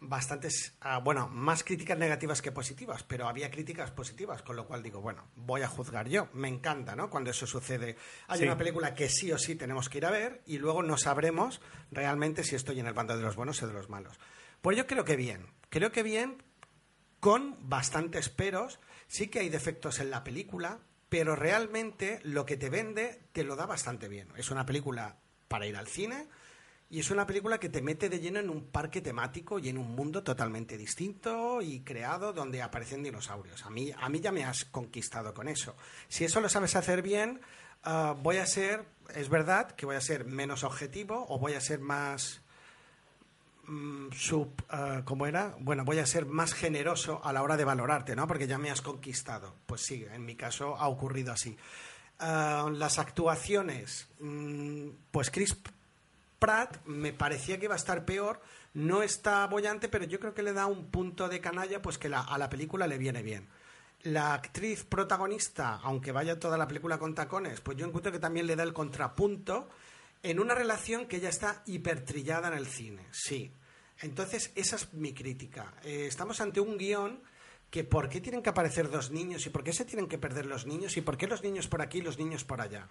[0.00, 4.82] bastantes, ah, bueno, más críticas negativas que positivas, pero había críticas positivas, con lo cual
[4.82, 6.28] digo, bueno, voy a juzgar yo.
[6.32, 7.10] Me encanta, ¿no?
[7.10, 7.96] Cuando eso sucede.
[8.28, 8.44] Hay Sí.
[8.44, 11.60] una película que sí o sí tenemos que ir a ver y luego no sabremos
[11.90, 14.18] realmente si estoy en el bando de los buenos o de los malos.
[14.62, 16.42] Pues yo creo que bien, creo que bien,
[17.20, 18.80] con bastantes peros.
[19.06, 23.56] Sí que hay defectos en la película, pero realmente lo que te vende te lo
[23.56, 24.28] da bastante bien.
[24.36, 25.16] Es una película
[25.48, 26.28] para ir al cine
[26.92, 29.78] y es una película que te mete de lleno en un parque temático y en
[29.78, 33.64] un mundo totalmente distinto y creado donde aparecen dinosaurios.
[33.64, 35.76] A mí, a mí ya me has conquistado con eso.
[36.08, 37.40] Si eso lo sabes hacer bien,
[37.84, 41.60] ah, voy a ser, es verdad que voy a ser menos objetivo o voy a
[41.60, 42.40] ser más
[43.68, 45.54] mm, sub, ah, ¿cómo era?
[45.60, 48.26] Bueno, voy a ser más generoso a la hora de valorarte, ¿no?
[48.26, 49.54] Porque ya me has conquistado.
[49.66, 51.56] Pues sí, en mi caso ha ocurrido así.
[52.18, 55.56] Ah, las actuaciones, mm, pues Chris
[56.40, 58.40] Pratt me parecía que iba a estar peor.
[58.74, 62.08] No está bollante, pero yo creo que le da un punto de canalla, pues que
[62.08, 63.48] la- a la película le viene bien.
[64.02, 68.46] La actriz protagonista, aunque vaya toda la película con tacones, pues yo encuentro que también
[68.46, 69.68] le da el contrapunto
[70.22, 73.52] en una relación que ya está hipertrillada en el cine, sí.
[74.00, 75.74] Entonces, esa es mi crítica.
[75.84, 77.22] Eh, estamos ante un guion
[77.70, 80.46] que por qué tienen que aparecer dos niños y por qué se tienen que perder
[80.46, 82.88] los niños y por qué los niños por aquí y los niños por allá.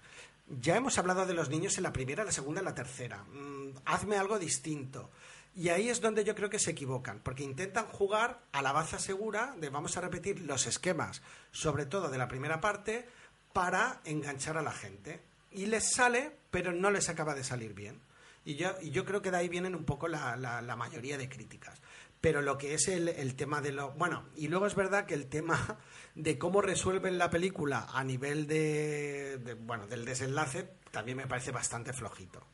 [0.62, 3.24] Ya hemos hablado de los niños en la primera, la segunda y la tercera.
[3.24, 5.10] Mm, hazme algo distinto.
[5.56, 9.00] Y ahí es donde yo creo que se equivocan, porque intentan jugar a la baza
[9.00, 13.06] segura de vamos a repetir los esquemas, sobre todo de la primera parte,
[13.52, 15.20] para enganchar a la gente.
[15.52, 18.00] Y les sale, pero no les acaba de salir bien.
[18.46, 21.18] Y yo, y yo creo que de ahí vienen un poco la, la- la mayoría
[21.18, 21.82] de críticas.
[22.22, 23.92] Pero lo que es el, el tema de lo...
[23.94, 25.78] Bueno, y luego es verdad que el tema
[26.16, 31.52] de cómo resuelven la película a nivel de, de- bueno, del desenlace también me parece
[31.52, 32.46] bastante flojito.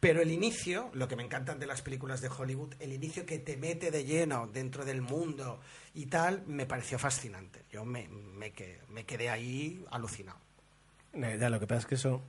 [0.00, 3.38] Pero el inicio, lo que me encantan de las películas de Hollywood, el inicio que
[3.38, 5.60] te mete de lleno dentro del mundo
[5.94, 7.62] y tal, me pareció fascinante.
[7.70, 8.52] Yo me, me,
[8.88, 10.40] me quedé ahí alucinado.
[11.14, 12.20] Ya, lo que pasa es que eso.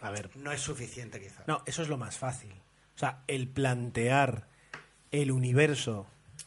[0.00, 0.28] A ver.
[0.36, 1.48] No es suficiente, quizás.
[1.48, 2.52] No, eso es lo más fácil.
[2.94, 4.49] O sea, el plantear
[5.12, 6.06] el universo,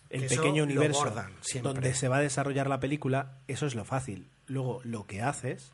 [0.10, 3.86] el eso pequeño universo bordan donde se va a desarrollar la película, eso es lo
[3.86, 4.28] fácil.
[4.48, 5.72] Luego, lo que haces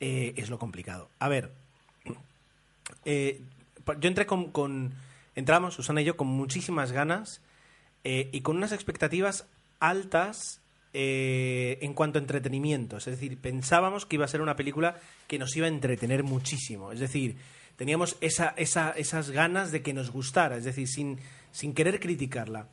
[0.00, 1.08] eh, es lo complicado.
[1.18, 1.52] A ver,
[3.04, 3.40] eh,
[4.00, 4.92] yo entré con, con-
[5.34, 7.42] Entramos, Susana y yo, con muchísimas ganas
[8.04, 9.46] eh, y con unas expectativas
[9.80, 10.60] altas
[10.94, 12.96] eh, en cuanto a entretenimiento.
[12.96, 16.90] Es decir, pensábamos que iba a ser una película que nos iba a entretener muchísimo.
[16.90, 17.36] Es decir,
[17.76, 21.18] teníamos esa, esa- esas ganas de que nos gustara, es decir, sin,
[21.56, 22.68] sin querer criticarla.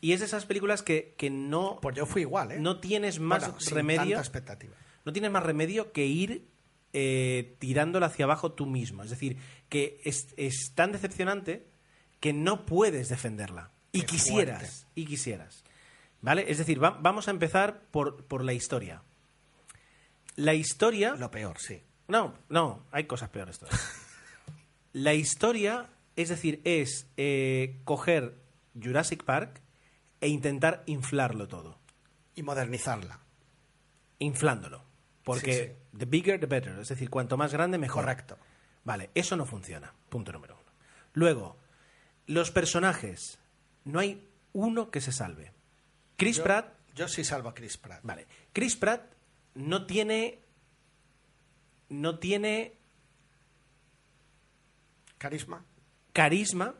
[0.00, 2.60] Y es de esas películas que, que no, Pues yo fui igual, ¿eh?
[2.60, 4.74] no tienes más Bueno, sin remedio tanta expectativa.
[5.04, 6.46] no tienes más remedio que ir
[6.92, 9.02] eh, tirándola hacia abajo tú mismo.
[9.02, 9.36] Es decir,
[9.68, 11.66] que es, es tan decepcionante
[12.20, 13.70] que no puedes defenderla.
[13.90, 14.90] Y Qué quisieras, fuerte.
[14.94, 15.64] y quisieras.
[16.20, 16.44] ¿Vale?
[16.48, 19.02] Es decir, va- vamos a empezar por, por la historia.
[20.36, 21.14] La historia...
[21.16, 21.82] Lo peor, sí.
[22.06, 23.80] No, no, hay cosas peores todavía.
[24.92, 25.86] La historia,
[26.20, 28.34] es decir, es eh, coger
[28.80, 29.60] Jurassic Park
[30.20, 31.78] e intentar inflarlo todo.
[32.34, 33.20] Y modernizarla.
[34.18, 34.84] Inflándolo.
[35.24, 35.60] Porque Sí,
[35.92, 35.98] sí.
[35.98, 36.78] the bigger, the better.
[36.78, 38.02] Es decir, cuanto más grande, mejor.
[38.04, 38.36] Correcto.
[38.84, 39.92] Vale, eso no funciona.
[40.08, 40.72] Punto número uno.
[41.12, 41.56] Luego,
[42.26, 43.38] los personajes.
[43.84, 45.52] No hay uno que se salve.
[46.16, 48.00] Chris Yo- Pratt Yo sí salvo a Chris Pratt.
[48.02, 48.26] Vale.
[48.52, 49.02] Chris Pratt
[49.54, 50.40] no tiene.
[51.90, 52.74] No tiene
[55.18, 55.64] Carisma.
[56.18, 56.74] Carisma.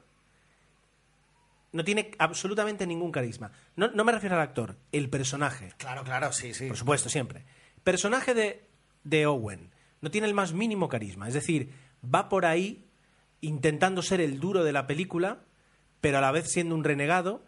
[1.71, 3.53] No tiene absolutamente ningún carisma.
[3.77, 5.73] No, no me refiero al actor, el personaje.
[5.77, 6.67] Claro, claro, sí, sí.
[6.67, 7.45] Por supuesto, siempre.
[7.85, 8.67] Personaje de,
[9.05, 9.71] de Owen
[10.01, 11.29] no tiene el más mínimo carisma.
[11.29, 11.73] Es decir,
[12.03, 12.85] va por ahí
[13.41, 15.45] intentando ser el duro de la película,
[16.01, 17.45] pero a la vez siendo un renegado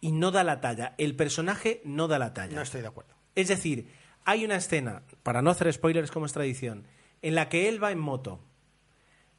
[0.00, 0.94] y no da la talla.
[0.96, 2.56] El personaje no da la talla.
[2.56, 3.12] No estoy de acuerdo.
[3.34, 3.92] Es decir,
[4.24, 6.86] hay una escena, para no hacer spoilers como es tradición,
[7.20, 8.47] en la que él va en moto,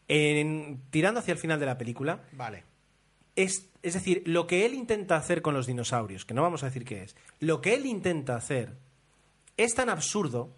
[0.10, 2.24] en- tirando hacia el final de la película.
[2.34, 2.66] Vale.
[3.36, 6.66] Es, es decir, lo que él intenta hacer con los dinosaurios, que no vamos a
[6.66, 8.74] decir qué es, lo que él intenta hacer
[9.56, 10.54] es tan absurdo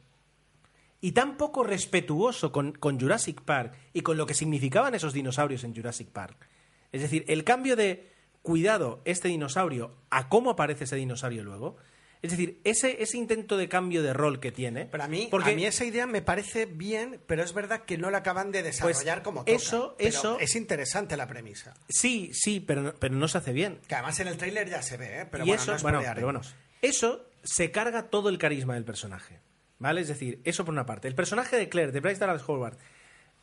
[1.00, 5.64] y tan poco respetuoso con, con Jurassic Park y con lo que significaban esos dinosaurios
[5.64, 6.48] en Jurassic Park.
[6.92, 8.10] Es decir, el cambio de
[8.42, 11.78] cuidado este dinosaurio a cómo aparece ese dinosaurio luego.
[12.22, 14.86] Es decir, ese, ese intento de cambio de rol que tiene.
[14.86, 17.98] Pero a mí, porque a mí esa idea me parece bien, pero es verdad que
[17.98, 19.52] no la acaban de desarrollar Pues como toca.
[19.52, 21.74] eso- Pero eso- Es interesante la premisa.
[21.90, 23.80] Sí, sí, pero no, pero no se hace bien.
[23.88, 25.26] Que además en el tráiler ya se ve, ¿eh?
[25.32, 26.48] Pero y bueno, eso, no bueno, spoilearemos.
[26.48, 29.40] pero bueno, eso se carga todo el carisma del personaje.
[29.80, 30.02] ¿Vale?
[30.02, 31.08] Es decir, eso por una parte.
[31.08, 32.78] El personaje de Claire, de Bryce Dallas Howard,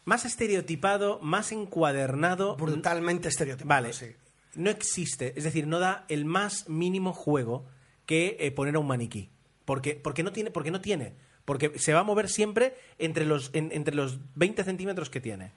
[0.05, 2.55] más estereotipado, más encuadernado.
[2.57, 3.93] Brutalmente estereotipado, Vale.
[3.93, 4.07] sí.
[4.55, 5.33] No existe.
[5.37, 7.67] Es decir, no da el más mínimo juego
[8.09, 9.29] que eh, poner a un maniquí.
[9.67, 11.13] Porque, porque no tiene, porque no tiene.
[11.45, 15.53] Porque se va a mover siempre entre los, en- entre los 20 centímetros que tiene.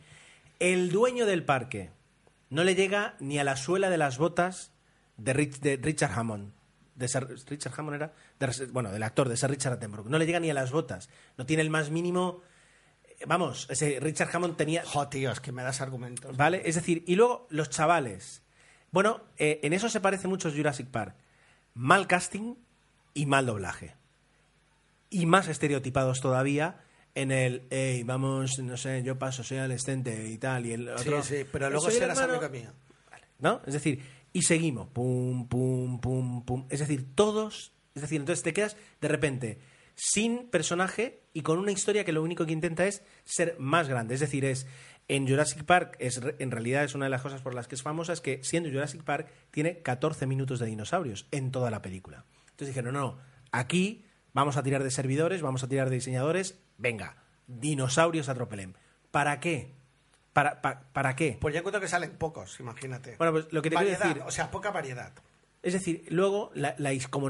[0.60, 1.92] El dueño del parque
[2.50, 4.74] no le llega ni a la suela de las botas
[5.16, 6.52] de, Rich- de Richard Hammond.
[6.96, 10.10] De Sir- Richard Hammond era, de- bueno, del actor de Sir Richard Attenborough.
[10.10, 11.10] No le llega ni a las botas.
[11.38, 12.42] No tiene el más mínimo.
[13.06, 14.84] eh, Vamos, ese Richard Hammond tenía.
[14.86, 16.36] Jo, tío, es que me das argumentos.
[16.36, 16.64] ¿Vale?
[16.66, 18.42] Es decir, y luego los chavales.
[18.92, 21.16] Bueno, eh, en eso se parece mucho Jurassic Park.
[21.74, 22.56] Mal casting
[23.14, 23.96] y mal doblaje.
[25.10, 26.84] Y más estereotipados todavía
[27.16, 31.22] en el, hey, vamos, no sé, yo paso, soy adolescente y tal, y el otro...
[31.22, 32.40] sí, sí, pero luego "Soy serás hermano".
[32.40, 32.72] amigo mío.
[33.40, 33.62] ¿No?
[33.66, 36.66] Es decir, y seguimos, pum, pum, pum, pum.
[36.70, 39.60] Es decir, todos, es decir, entonces te quedas de repente
[39.96, 44.14] sin personaje y con una historia que lo único que intenta es ser más grande.
[44.14, 44.66] Es decir, es
[45.16, 47.82] en Jurassic Park, es, en realidad es una de las cosas por las que es
[47.84, 52.24] famosa, es que siendo Jurassic Park tiene 14 minutos de dinosaurios en toda la película.
[52.52, 53.18] Entonces dijeron, no, no,
[53.52, 58.74] aquí vamos a tirar de servidores, vamos a tirar de diseñadores, venga, dinosaurios a tropelem.
[59.12, 59.74] ¿Para qué?
[60.34, 61.38] ¿Para, pa- para qué?
[61.42, 63.18] Pues yo encuentro que salen pocos, imagínate.
[63.18, 65.12] Bueno, pues lo que te quiero variedad, decir- o sea, poca variedad.
[65.64, 66.52] Es decir, luego,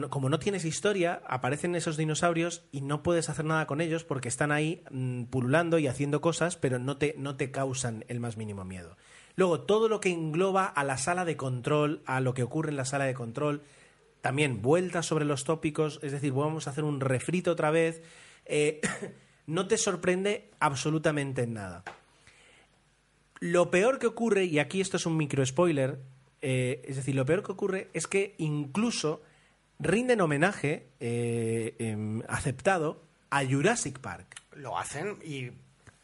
[0.10, 4.30] como no tienes historia, aparecen esos dinosaurios y no puedes hacer nada con ellos porque
[4.30, 8.38] están ahí mm, pululando y haciendo cosas, pero no te, no te causan el más
[8.38, 8.96] mínimo miedo.
[9.36, 12.78] Luego, todo lo que engloba a la sala de control, a lo que ocurre en
[12.78, 13.64] la sala de control,
[14.22, 18.02] también vueltas sobre los tópicos, es decir, vamos a hacer un refrito otra vez,
[18.46, 18.80] eh,
[19.46, 21.84] no te sorprende absolutamente en nada.
[23.42, 26.00] Lo peor que ocurre, y aquí esto es un micro spoiler,
[26.42, 29.22] eh, es decir, lo peor que ocurre es que incluso
[29.80, 34.42] rinden homenaje eh, em, aceptado a Jurassic Park.
[34.56, 35.52] Lo hacen y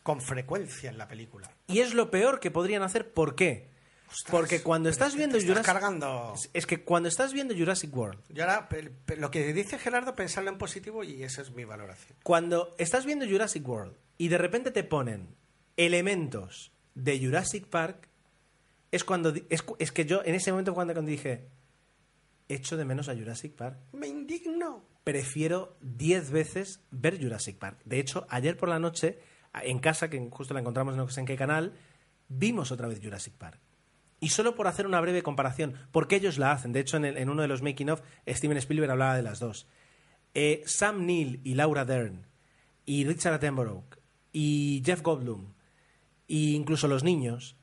[0.04, 1.52] con frecuencia en la película.
[1.68, 3.12] Y es lo peor que podrían hacer.
[3.12, 3.68] ¿Por qué?
[4.10, 6.34] Ostras, Porque cuando estás viendo estás Jurassic cargando.
[6.54, 8.70] Es que cuando estás viendo Jurassic World, Yo ahora,
[9.18, 12.18] lo que dice Gerardo, pensarlo en positivo y esa es mi valoración.
[12.24, 15.36] cuando estás viendo Jurassic World y de repente te ponen
[15.76, 18.07] elementos de Jurassic Park,
[18.92, 21.48] es cuando es, es que yo en ese momento cuando, cuando dije
[22.50, 23.78] echo de menos a Jurassic Park.
[23.94, 24.84] Me indigno.
[25.04, 27.80] prefiero 10 veces ver Jurassic Park.
[27.86, 29.20] De hecho, ayer por la noche,
[29.64, 31.74] en casa, que justo la encontramos no sé en qué canal,
[32.30, 33.60] vimos otra vez Jurassic Park.
[34.20, 36.72] Y solo por hacer una breve comparación, porque ellos la hacen.
[36.72, 39.40] De hecho, en, el- en uno de los making of, Steven Spielberg hablaba de las
[39.40, 39.68] dos.
[40.34, 42.26] Eh, Sam Neill y Laura Dern,
[42.86, 43.84] y Richard Attenborough,
[44.32, 45.54] y Jeff Goldblum,
[46.30, 47.58] e incluso los niños,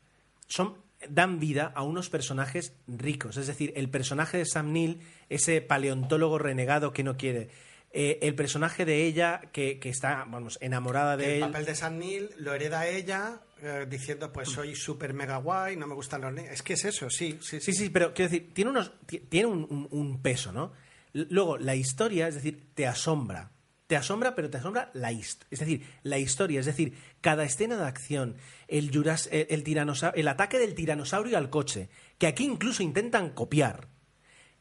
[0.47, 0.75] son,
[1.09, 3.37] dan vida a unos personajes ricos.
[3.37, 7.49] Es decir, el personaje de Sam Neill, ese paleontólogo renegado que no quiere.
[7.97, 11.41] eh, el personaje de ella que, que está, vamos, enamorada de el él.
[11.41, 15.87] papel de San Neil lo hereda ella eh, diciendo, pues soy súper mega guay, no
[15.87, 16.51] me gustan los niños.
[16.53, 19.47] Es que es eso, sí, sí, Sí, sí, pero quiero decir, tiene, unos, ti- tiene
[19.47, 20.73] un, un- un peso, ¿no?
[21.13, 23.53] Luego, la historia, es decir, te asombra.
[23.95, 25.47] Te asombra, pero te asombra la historia.
[25.53, 28.35] Es decir, la historia, es decir, cada escena de acción,
[28.67, 33.87] el, Juras- el, el el ataque del tiranosaurio al coche, que aquí incluso intentan copiar.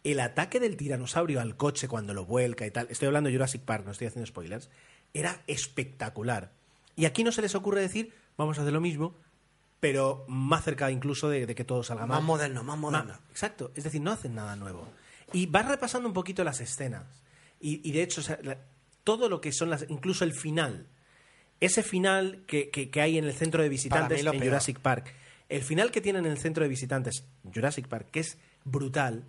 [0.04, 3.64] El ataque del tiranosaurio al coche cuando lo vuelca y tal, estoy hablando de Jurassic
[3.64, 4.70] Park, no estoy haciendo spoilers,
[5.16, 6.52] era espectacular.
[6.96, 9.16] Y aquí no se les ocurre decir, vamos a hacer lo mismo,
[9.80, 12.24] pero más cerca incluso de, de que todo salga Más mal.
[12.28, 13.18] moderno, más moderno.
[13.32, 14.88] Exacto, es decir, no hacen nada nuevo.
[15.32, 17.06] Y vas repasando un poquito las escenas.
[17.60, 18.58] Y, y de hecho, o sea, la-
[19.04, 19.86] todo lo que son las.
[19.90, 20.88] incluso el final.
[21.60, 24.44] Ese final que, que- que hay en el centro de visitantes en peor.
[24.46, 25.14] Jurassic Park.
[25.50, 29.26] El final que tienen en el centro de visitantes, Jurassic Park, que es brutal,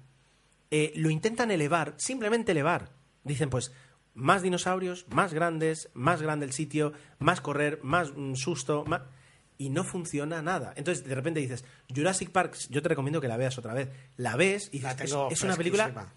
[0.71, 2.93] eh, lo intentan elevar, simplemente elevar.
[3.25, 3.73] Dicen, pues,
[4.15, 9.03] más dinosaurios, más grandes, más grande el sitio, más correr, más mm, susto, más...
[9.59, 10.73] y no funciona nada.
[10.77, 13.91] Entonces, de repente dices, Jurassic Park, yo te recomiendo que la veas otra vez.
[14.17, 16.13] La ves y La dices, es, una película.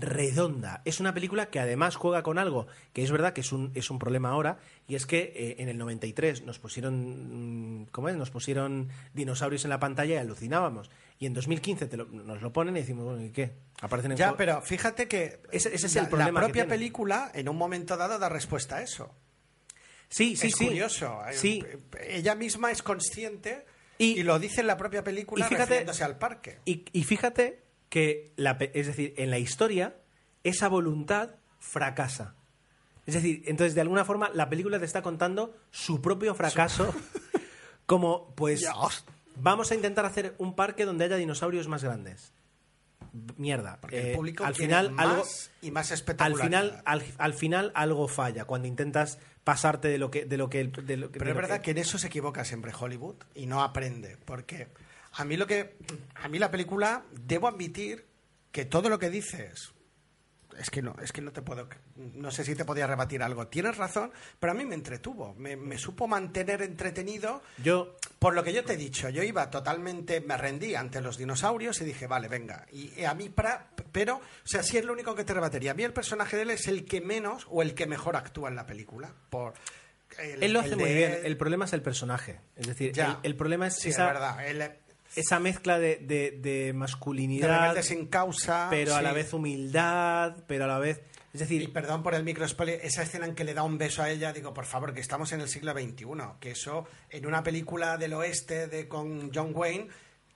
[0.00, 0.80] Redonda.
[0.84, 3.90] Es una película que además juega con algo que es verdad que es un, es
[3.90, 8.16] un problema ahora, y es que eh, en el 93 nos pusieron, mm, ¿cómo es?
[8.16, 10.90] Nos pusieron dinosaurios en la pantalla y alucinábamos.
[11.18, 13.52] Y en 2015 te lo- nos lo ponen y decimos, bueno, ¿y qué?
[13.80, 17.30] Aparecen en Ya, pero fíjate que Ese- ese es la, el problema la propia película
[17.34, 19.12] en un momento dado da respuesta a eso.
[20.08, 20.66] Sí, sí, es sí.
[20.66, 21.20] curioso.
[21.28, 21.64] Eh, Sí.
[22.08, 23.66] Ella misma es consciente
[23.98, 26.60] Y- y, lo dice en la propia película y fíjate- refiriéndose al parque.
[26.64, 29.96] Y, y fíjate que, la, es decir, en la historia,
[30.44, 32.34] esa voluntad fracasa.
[33.06, 36.94] Es decir, entonces, de alguna forma, la película te está contando su propio fracaso,
[37.86, 39.04] como, pues, Dios.
[39.36, 42.32] vamos a intentar hacer un parque donde haya dinosaurios más grandes.
[43.36, 43.78] Mierda.
[43.80, 45.24] Porque Eh, el público al final, más algo,
[45.62, 46.46] y más al espectacularidad.
[46.62, 50.64] final, al, al final algo falla cuando intentas pasarte de lo que, de lo que,
[50.64, 53.16] de lo que- Pero de es lo verdad que en eso se equivoca siempre Hollywood
[53.34, 54.18] y no aprende.
[54.26, 54.68] Porque
[55.18, 55.76] a mí lo que.
[56.14, 58.06] A mí la película, debo admitir
[58.52, 59.72] que todo lo que dices.
[60.58, 61.68] Es que no, es que no te puedo.
[61.96, 63.46] No sé si te podía rebatir algo.
[63.46, 65.34] Tienes razón, pero a mí me entretuvo.
[65.34, 67.42] Me, me supo mantener entretenido.
[67.62, 71.16] Yo, Por lo que yo te he dicho, yo iba totalmente, me rendí ante los
[71.16, 72.66] dinosaurios y dije, vale, venga.
[72.72, 75.70] Y a mí, para, pero, o sea, sí es lo único que te rebatería.
[75.70, 78.48] A mí el personaje de él es el que menos o el que mejor actúa
[78.48, 79.12] en la película.
[79.30, 79.54] Por
[80.18, 81.18] el- él lo hace muy bien.
[81.22, 82.40] El problema es el personaje.
[82.56, 83.20] Es decir, Ya.
[83.22, 84.44] el, el problema es Sí, esa, es verdad.
[84.48, 84.72] Él,
[85.20, 88.68] esa mezcla de, de- de de masculinidad, rebelde sin causa.
[88.70, 91.00] pero a la vez humildad, pero a la vez...
[91.34, 93.76] Es decir, Y perdón por el micro spoiler, esa escena en que le da un
[93.76, 96.04] beso a ella, digo, por favor, que estamos en el siglo XXI,
[96.40, 99.88] que eso en una película del oeste de con John Wayne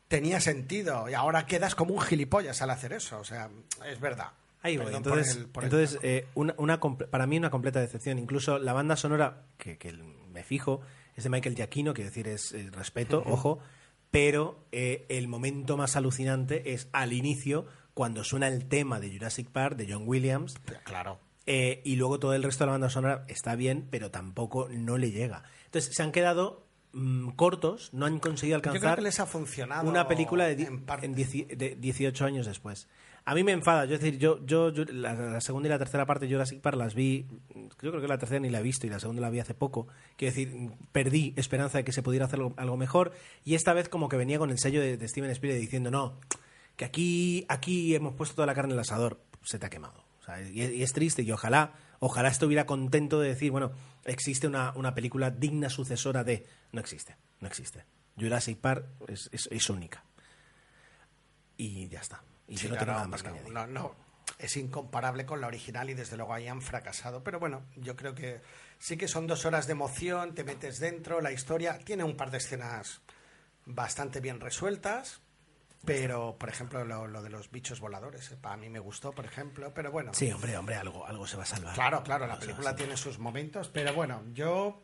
[0.08, 3.48] tenía sentido y ahora quedas como un gilipollas al hacer eso, o sea,
[3.90, 4.28] es verdad.
[4.60, 4.86] Ahí voy.
[4.86, 8.18] Perdón por Entonces, el- por el entonces eh, una, una para mí una completa decepción.
[8.18, 10.82] Incluso la banda sonora, que, que me fijo,
[11.16, 13.58] es de Michael Giacchino, quiero decir, es eh, respeto, ojo,
[14.12, 19.48] pero eh, el momento más alucinante es al inicio, cuando suena el tema de Jurassic
[19.50, 21.18] Park, de John Williams, Claro.
[21.46, 24.96] eh, y luego todo el resto de la banda sonora está bien, pero tampoco no
[24.98, 25.42] le llega.
[25.64, 29.26] Entonces se han quedado mm, cortos, no han conseguido Yo creo alcanzar que les ha
[29.26, 29.88] funcionado.
[29.88, 31.06] una película de, en parte.
[31.06, 32.88] en dieci- de 18 años después.
[33.24, 36.06] A mí me enfada, yo es decir, yo, yo, yo- la, segunda y la tercera
[36.06, 38.86] parte de Jurassic Park las vi, yo creo que la tercera ni la he visto
[38.86, 39.86] y la segunda la vi hace poco.
[40.16, 43.12] Quiero decir, perdí esperanza de que se pudiera hacer algo, mejor
[43.44, 46.18] y esta vez como que venía con el sello de, Steven Spielberg diciendo, no,
[46.76, 50.02] que aquí, aquí hemos puesto toda la carne en el asador, se te ha quemado.
[50.20, 53.70] O sea, y, es triste y ojalá, ojalá estuviera contento de decir, bueno,
[54.04, 56.44] existe una, una película digna sucesora de...
[56.72, 57.84] No existe, no existe.
[58.18, 60.02] Jurassic Park es única.
[61.56, 62.22] Y ya está.
[62.48, 63.52] Y Sí, yo no claro, tengo nada más que no, añadir.
[63.52, 63.94] no, no,
[64.38, 67.22] es incomparable con la original y desde luego ahí han fracasado.
[67.24, 68.40] Pero bueno, yo creo que
[68.78, 72.30] sí que son dos horas de emoción, te metes dentro, la historia tiene un par
[72.30, 73.00] de escenas
[73.66, 75.20] bastante bien resueltas.
[75.84, 79.24] Pero, por ejemplo, lo, lo de los bichos voladores, eh, para mí me gustó, por
[79.24, 79.72] ejemplo.
[79.74, 81.74] Pero bueno, Sí, hombre, hombre, algo, algo se va a salvar.
[81.74, 84.80] Claro, claro, la Algo película tiene sus momentos, pero bueno, yo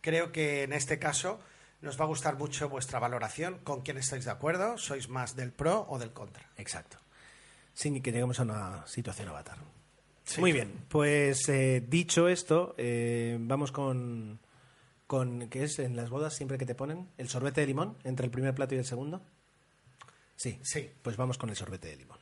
[0.00, 1.40] creo que en este caso
[1.82, 3.58] nos va a gustar mucho vuestra valoración.
[3.64, 4.76] ¿Con quién estáis de acuerdo?
[4.78, 6.50] ¿Sois más del pro o del contra?
[6.56, 6.98] Exacto.
[7.72, 9.58] Sin que lleguemos a una situación avatar.
[10.24, 10.40] Sí.
[10.40, 14.38] Muy bien, pues eh, dicho esto, eh, vamos con,
[15.06, 15.48] con.
[15.48, 17.08] ¿Qué es en las bodas siempre que te ponen?
[17.18, 19.22] ¿El sorbete de limón entre el primer plato y el segundo?
[20.36, 20.60] Sí.
[20.62, 20.90] Sí.
[21.02, 22.18] Pues vamos con el sorbete de limón.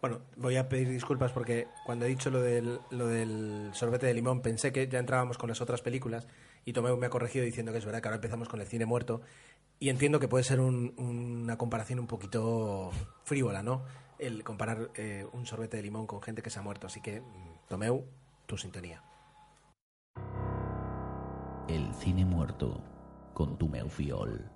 [0.00, 4.14] Bueno, voy a pedir disculpas porque cuando he dicho lo del, lo del sorbete de
[4.14, 6.26] limón pensé que ya entrábamos con las otras películas
[6.64, 8.86] y Tomeu me ha corregido diciendo que es verdad que ahora empezamos con el cine
[8.86, 9.20] muerto
[9.78, 12.90] y entiendo que puede ser un- una comparación un poquito
[13.24, 13.82] frívola, ¿no?
[14.18, 16.86] El comparar eh, un sorbete de limón con gente que se ha muerto.
[16.86, 18.04] Así que, mm, Tomeu,
[18.46, 19.02] tu sintonía.
[21.68, 22.82] El cine muerto
[23.34, 24.50] con tu Meufiol.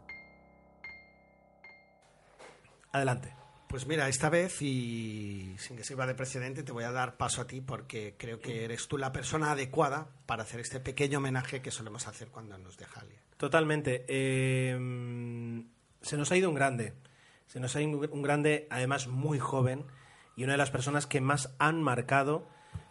[2.92, 3.34] Adelante.
[3.76, 7.42] Pues mira, esta vez, y sin que sirva de precedente, te voy a dar paso
[7.42, 11.60] a ti porque creo que eres tú la persona adecuada para hacer este pequeño homenaje
[11.60, 13.20] que solemos hacer cuando nos deja alguien.
[13.36, 14.06] Totalmente.
[14.08, 15.62] Eh,
[16.00, 16.94] se nos ha ido un grande.
[17.48, 19.84] Se nos ha ido un grande, además muy joven,
[20.36, 22.48] y una de las personas que más han marcado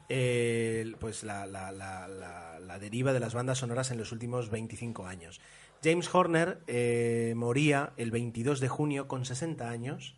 [0.08, 5.42] pues la deriva de las bandas sonoras en los últimos 25 años.
[5.84, 10.16] James Horner eh, moría el 22 de junio con 60 años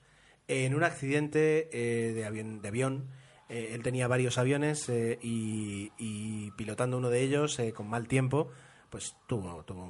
[0.48, 2.62] en un accidente eh, de avión.
[2.62, 3.10] De avión.
[3.50, 8.52] Eh, él tenía varios aviones eh, y, pilotando uno de ellos con mal tiempo,
[8.90, 9.86] pues tuvo, tuvo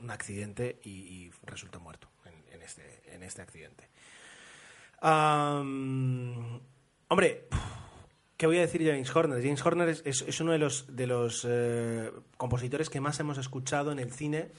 [0.00, 2.08] un, accidente y, y resultó muerto
[2.52, 3.88] en, este, este accidente.
[7.08, 7.48] Hombre,
[8.36, 9.42] ¿qué voy a decir de James Horner?
[9.42, 11.48] James Horner es, es- uno de los, de los
[12.36, 14.52] compositores que más hemos escuchado en el cine.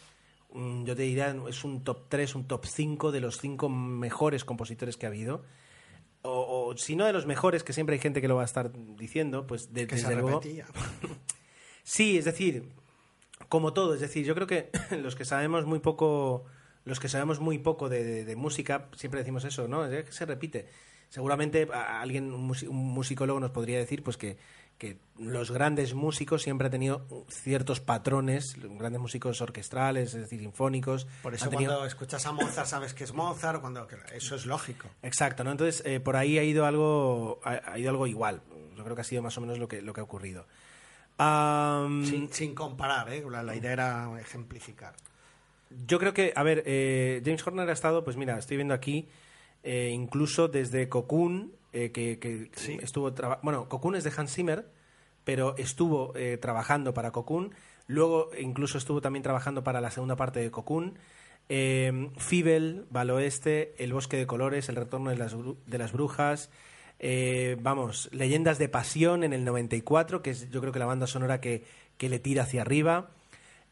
[0.54, 4.44] Mm, Yo te diría, es un top 3, un top 5 de los 5 mejores
[4.46, 5.44] compositores que ha habido.
[6.24, 8.46] O, o si no de los mejores, que siempre hay gente que lo va a
[8.46, 10.40] estar diciendo, pues de- Que desde se luego.
[10.40, 10.66] repetía.
[11.84, 12.70] Sí, es decir,
[13.50, 14.70] como todo, es decir, yo creo que
[15.02, 16.46] los que sabemos muy poco,
[16.86, 19.86] los que sabemos muy poco de, de- de música, siempre decimos eso, ¿no?
[19.86, 20.68] Es que se repite.
[21.10, 22.46] Seguramente alguien, un
[22.94, 24.38] musicólogo nos podría decir, pues que,
[24.82, 31.06] que los grandes músicos siempre han tenido ciertos patrones, grandes músicos orquestrales, es decir, sinfónicos.
[31.22, 34.88] Por eso tenido- cuando escuchas a Mozart sabes que es Mozart, cuando eso es lógico.
[35.04, 35.52] Exacto, ¿no?
[35.52, 38.42] Entonces, eh, por ahí ha ido algo ha, ha ido algo igual.
[38.76, 40.48] Yo creo que ha sido más o menos lo que, lo que ha ocurrido.
[41.20, 43.24] Am, Sin, sin comparar, ¿eh?
[43.30, 44.96] la, la idea era ejemplificar.
[45.86, 49.08] Yo creo que, a ver, eh, James Horner ha estado, pues mira, estoy viendo aquí,
[49.62, 52.50] eh, incluso desde Cocoon, eh, que, que
[52.82, 54.66] estuvo, traba- bueno, Cocoon es de Hans Zimmer,
[55.24, 57.54] pero estuvo eh, trabajando para Cocoon,
[57.88, 60.98] luego incluso estuvo también trabajando para la segunda parte de Cocoon,
[61.50, 65.92] eh, Fievel, va al oeste, El bosque de colores, El retorno de las, de las
[65.92, 66.50] brujas,
[67.00, 71.08] eh, vamos, Leyendas de pasión en el 94, que es yo creo que la banda
[71.08, 71.64] sonora que,
[71.98, 73.10] que le tira hacia arriba,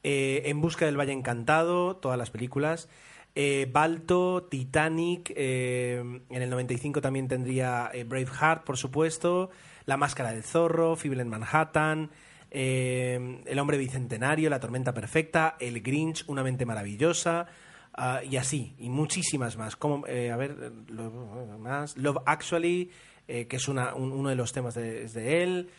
[0.03, 2.89] eh, En busca del Valle Encantado, todas las películas.
[3.35, 5.97] Eh, Balto, Titanic, eh,
[6.29, 9.49] en el 95 también tendría eh, Braveheart, por supuesto,
[9.85, 12.09] La Máscara del Zorro, Fiebre en Manhattan,
[12.51, 17.45] eh, El Hombre Bicentenario, La Tormenta Perfecta, El Grinch, Una Mente Maravillosa,
[17.93, 19.75] ah, y así, y muchísimas más.
[19.75, 21.95] Como, a ver, lo- más.
[21.97, 22.89] Love Actually,
[23.27, 25.69] que es una- un- uno de los temas de, de él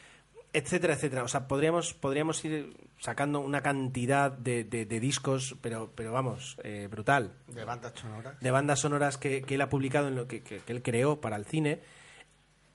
[0.53, 1.23] etcétera, etcétera.
[1.23, 6.57] O sea, podríamos, podríamos ir sacando una cantidad de, de- de discos, pero, pero vamos,
[6.63, 7.33] eh, brutal.
[7.49, 8.39] De bandas sonoras.
[8.41, 11.21] De bandas sonoras que, que él ha publicado, en lo que, que- que él creó
[11.21, 11.81] para el cine.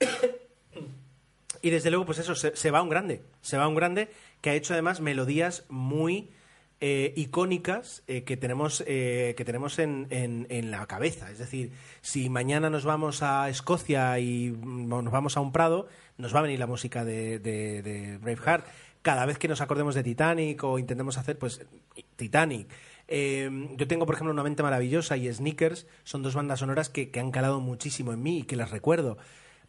[1.62, 3.22] Y desde luego, pues eso, se, se va un grande.
[3.40, 4.08] Se va un grande
[4.40, 6.30] que ha hecho además melodías muy
[6.80, 11.30] eh, icónicas eh, que tenemos, eh, que tenemos en, en- en la cabeza.
[11.32, 11.72] Es decir,
[12.02, 16.40] si mañana nos vamos a Escocia y mm, nos vamos a un prado, nos va
[16.40, 18.66] a venir la música de, de, de Braveheart.
[19.06, 21.64] Cada vez que nos acordemos de Titanic o intentemos hacer, pues,
[22.16, 22.66] Titanic.
[23.06, 25.86] Eh, yo tengo, por ejemplo, Una mente maravillosa y Sneakers.
[26.02, 29.16] Son dos bandas sonoras que, que han calado muchísimo en mí y que las recuerdo.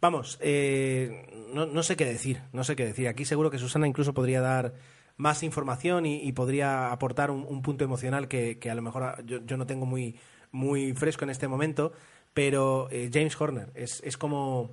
[0.00, 3.06] Vamos, eh, no, no sé qué decir, no sé qué decir.
[3.06, 4.74] Aquí seguro que Susana incluso podría dar
[5.16, 9.38] más información y, podría aportar un, un punto emocional que, a lo mejor a- yo,
[9.46, 10.16] yo no tengo muy,
[10.50, 11.92] muy fresco en este momento,
[12.34, 14.72] pero eh, James Horner es, es como,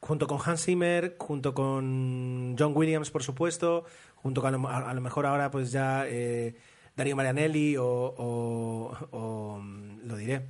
[0.00, 3.84] junto con Hans Zimmer, junto con John Williams, por supuesto,
[4.16, 6.54] junto con a, lo- a- a lo mejor ahora pues ya eh,
[6.96, 9.62] Dario Marianelli o, o- o,
[10.04, 10.46] lo diré,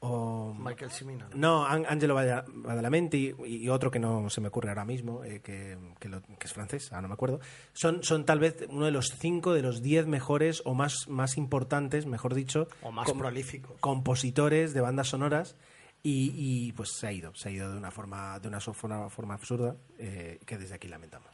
[0.00, 1.26] o Michael Cimino.
[1.34, 5.22] no, An- Angelo Bada- Badalamenti y, y otro que no se me ocurre ahora mismo,
[5.22, 7.38] eh, que, que lo- que es francés, ahora no me acuerdo,
[7.72, 11.36] son, son tal vez uno de los cinco de los diez mejores o más, más
[11.36, 13.76] importantes, mejor dicho, O más com- prolíficos.
[13.80, 15.54] compositores de bandas sonoras
[16.02, 16.32] y,
[16.66, 19.76] y, pues se ha ido, se ha ido de una forma, de una forma, absurda
[19.98, 21.30] eh, que desde aquí lamentamos.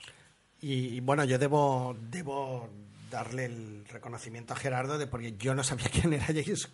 [0.60, 2.68] Y, y, bueno, yo debo, debo
[3.10, 6.68] darle el reconocimiento a Gerardo de porque yo no sabía quién era James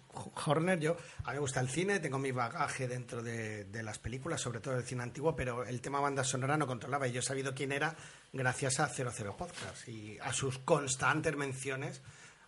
[0.45, 0.81] Horner.
[0.81, 4.41] Yo, a mí me gusta el cine, tengo mi bagaje dentro de, de las películas,
[4.41, 7.23] sobre todo el cine antiguo, pero el tema banda sonora no controlaba y yo he
[7.23, 7.95] sabido quién era
[8.33, 12.03] gracias a 00 Podcast y a sus constantes menciones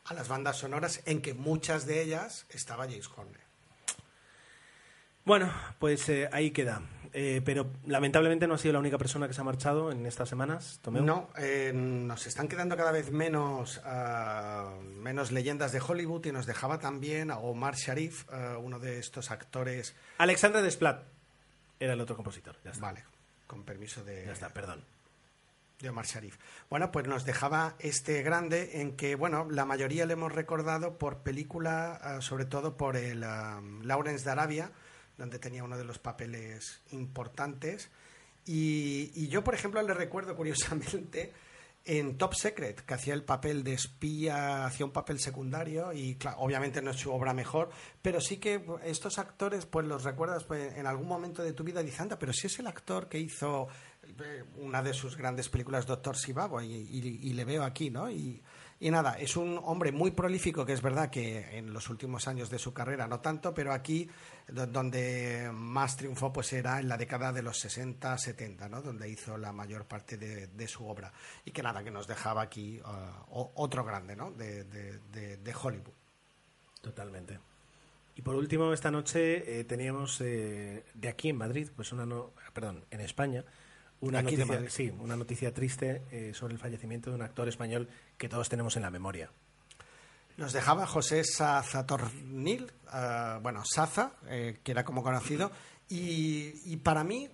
[0.05, 3.45] a las bandas sonoras en que muchas de ellas estaba James Horner.
[5.27, 6.81] Bueno, pues eh, ahí queda.
[7.12, 10.29] Eh, pero lamentablemente no ha sido la única persona que se ha marchado en estas
[10.29, 10.79] semanas.
[10.83, 11.03] Tomeu.
[11.03, 16.47] No, eh, nos están quedando cada vez menos, ah, menos leyendas de Hollywood y nos
[16.47, 19.97] dejaba también a Omar Sharif, ah, uno de estos actores.
[20.18, 21.03] Alexandre Desplat
[21.81, 22.57] era el otro compositor.
[22.62, 22.87] Ya está.
[22.87, 23.03] Vale,
[23.47, 24.85] con permiso de, Ya está, perdón.
[25.81, 26.37] de Omar Sharif.
[26.70, 31.22] Bueno, pues nos dejaba este grande en que, bueno, la mayoría le hemos recordado por
[31.22, 34.70] película, ah, sobre todo por el ah, Lawrence de Arabia,
[35.18, 37.90] donde tenía uno de los papeles importantes.
[38.44, 41.32] Y, yo, por ejemplo, le recuerdo curiosamente
[41.84, 46.82] en Top Secret, que hacía el papel de espía, hacía un papel secundario y obviamente
[46.82, 47.70] no es su obra mejor,
[48.02, 51.82] pero sí que estos actores pues los recuerdas pues, en algún momento de tu vida
[51.84, 53.68] dices, pero si es el actor que hizo
[54.02, 58.10] eh, una de sus grandes películas, Doctor Sivago, y, y- y le veo aquí, ¿no?
[58.10, 58.42] Y,
[58.79, 62.51] y nada, es un hombre muy prolífico, que es verdad que en los últimos años
[62.51, 64.09] de su carrera no tanto, pero aquí
[64.49, 68.83] do- donde más triunfó pues era en la década de los 60, 70, ¿no?
[68.83, 71.12] Donde hizo la mayor parte de, su obra.
[71.45, 74.31] Y que nada, que nos dejaba aquí o- otro grande, ¿no?
[74.33, 75.95] De Hollywood.
[76.83, 77.39] Totalmente.
[78.14, 82.33] Y por último, esta noche eh, teníamos eh, de aquí en Madrid, pues una no,
[82.55, 83.45] perdón, en España,
[84.01, 87.88] una Aquí noticia, sí, una noticia triste eh, sobre el fallecimiento de un actor español
[88.16, 89.30] que todos tenemos en la memoria.
[90.36, 95.51] Nos dejaba José Sazatornil, ah, bueno, Saza, eh, que era como conocido,
[95.88, 97.30] y, y para mí,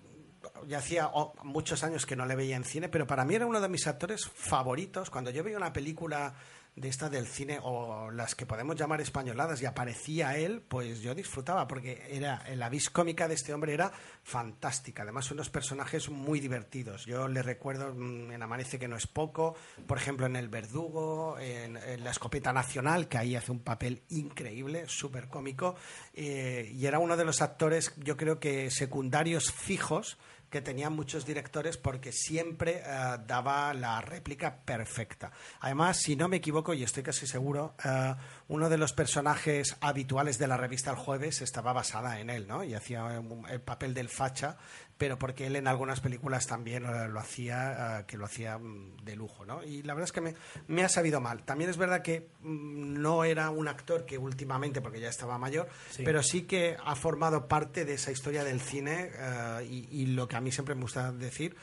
[0.68, 3.46] ya hacía oh, muchos años que no le veía en cine, pero para mí era
[3.46, 5.10] uno de mis actores favoritos.
[5.10, 6.34] Cuando yo veía una película
[6.74, 11.14] de esta del cine o las que podemos llamar españoladas y aparecía él, pues yo
[11.14, 13.92] disfrutaba porque era la vis cómica de este hombre era
[14.22, 15.02] fantástica.
[15.02, 17.04] Además, unos personajes muy divertidos.
[17.04, 19.54] Yo le recuerdo mm, en Amanece que no es poco,
[19.86, 24.02] por ejemplo, en El Verdugo, en, en La Escopeta Nacional, que ahí hace un papel
[24.08, 25.76] increíble, súper cómico,
[26.14, 30.16] eh, y era uno de los actores, yo creo que secundarios fijos
[30.53, 35.32] que tenían muchos directores porque siempre eh, daba la réplica perfecta.
[35.61, 38.14] Además, si no me equivoco, y estoy casi seguro, eh,
[38.48, 42.62] uno de los personajes habituales de la revista El Jueves estaba basada en él, ¿no?
[42.64, 44.59] Y hacía el papel del facha,
[45.03, 48.98] pero porque él en algunas películas también eh, lo hacía, eh, que lo hacía mm,
[49.03, 49.64] de lujo, ¿no?
[49.64, 50.36] Y la verdad es que me,
[50.68, 51.42] me ha sabido mal.
[51.42, 55.68] También es verdad que mm, no era un actor que últimamente, porque ya estaba mayor,
[55.90, 56.05] Sí.
[56.05, 60.28] pero sí que ha formado parte de esa historia del cine eh, y, y lo
[60.28, 61.57] que a mí siempre me gusta decir,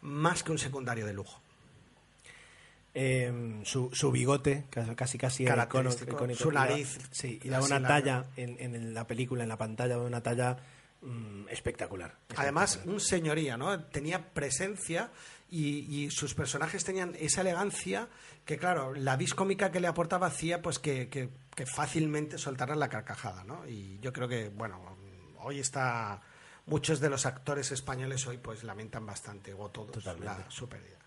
[0.00, 1.42] más que un secundario de lujo.
[2.94, 4.64] Eh, su, su bigote,
[4.96, 6.40] casi casi, Característico, icónico.
[6.42, 10.22] su nariz, Sí, y daba una talla en, en la película, en la pantalla, una
[10.22, 10.56] talla
[11.02, 12.16] mm, espectacular.
[12.36, 13.84] Además, un señoría, ¿no?
[13.84, 15.10] Tenía presencia
[15.50, 18.08] y, y sus personajes tenían esa elegancia
[18.44, 22.78] que, claro, la vis cómica que le aportaba hacía pues que, que- que fácilmente soltaran
[22.78, 23.66] la carcajada, ¿no?
[23.66, 24.96] Y yo creo que, bueno,
[25.40, 26.20] hoy está...
[26.66, 30.26] Muchos de los actores españoles hoy pues lamentan bastante, o todos, Totalmente.
[30.44, 30.98] la su pérdida.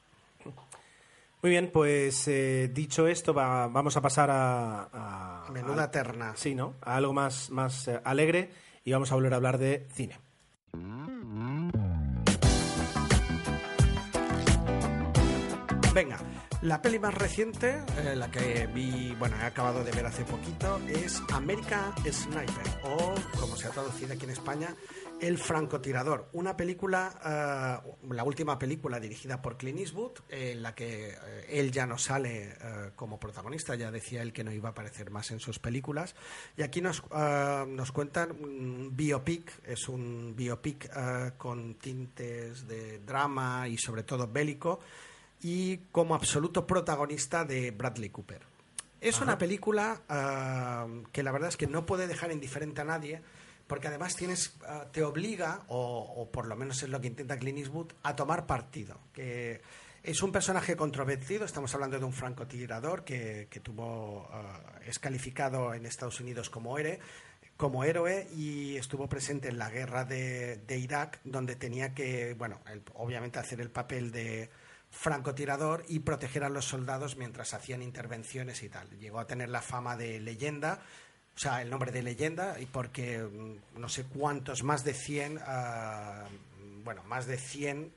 [1.44, 6.34] Muy bien, pues eh, dicho esto, va- vamos a pasar a, a- Menuda a- terna.
[6.36, 6.76] Sí, ¿no?
[6.82, 8.50] A algo más, más eh, alegre
[8.84, 10.20] y vamos a volver a hablar de cine.
[15.94, 16.20] Venga,
[16.62, 20.80] la peli más reciente, eh, la que vi, bueno, he acabado de ver hace poquito,
[20.88, 24.74] es America Sniper, o como se ha traducido aquí en España,
[25.22, 26.30] el francotirador.
[26.34, 31.16] Una película, eh, la última película dirigida por Clint Eastwood, en la que eh,
[31.48, 35.12] él ya no sale eh, como protagonista, ya decía él que no iba a aparecer
[35.12, 36.16] más en sus películas.
[36.58, 40.90] Y aquí nos, eh, nos cuentan un biopic, es un biopic
[41.38, 44.80] con tintes de drama y sobre todo bélico,
[45.40, 48.42] y como absoluto protagonista de Bradley Cooper.
[49.00, 50.02] Es una película
[51.12, 53.22] que la verdad es que no puede dejar indiferente a nadie,
[53.72, 57.66] porque además tienes, ah, te obliga, o, por lo menos es lo que intenta Clint
[58.04, 59.00] a tomar partido.
[59.14, 59.62] Que
[60.04, 65.74] es un personaje controvertido, estamos hablando de un francotirador que, que tuvo, ah, es calificado
[65.74, 67.00] en Estados Unidos como héroe,
[67.56, 72.60] como héroe y estuvo presente en la guerra de, de Irak, donde tenía que, bueno,
[72.70, 74.50] el- obviamente hacer el papel de
[74.90, 78.90] francotirador y proteger a los soldados mientras hacían intervenciones y tal.
[79.00, 80.82] Llegó a tener la fama de leyenda,
[81.36, 85.40] o sea, el nombre de leyenda, y porque mm, no sé cuántos, más de 100,
[85.46, 86.26] ah,
[86.84, 87.92] bueno, más de 100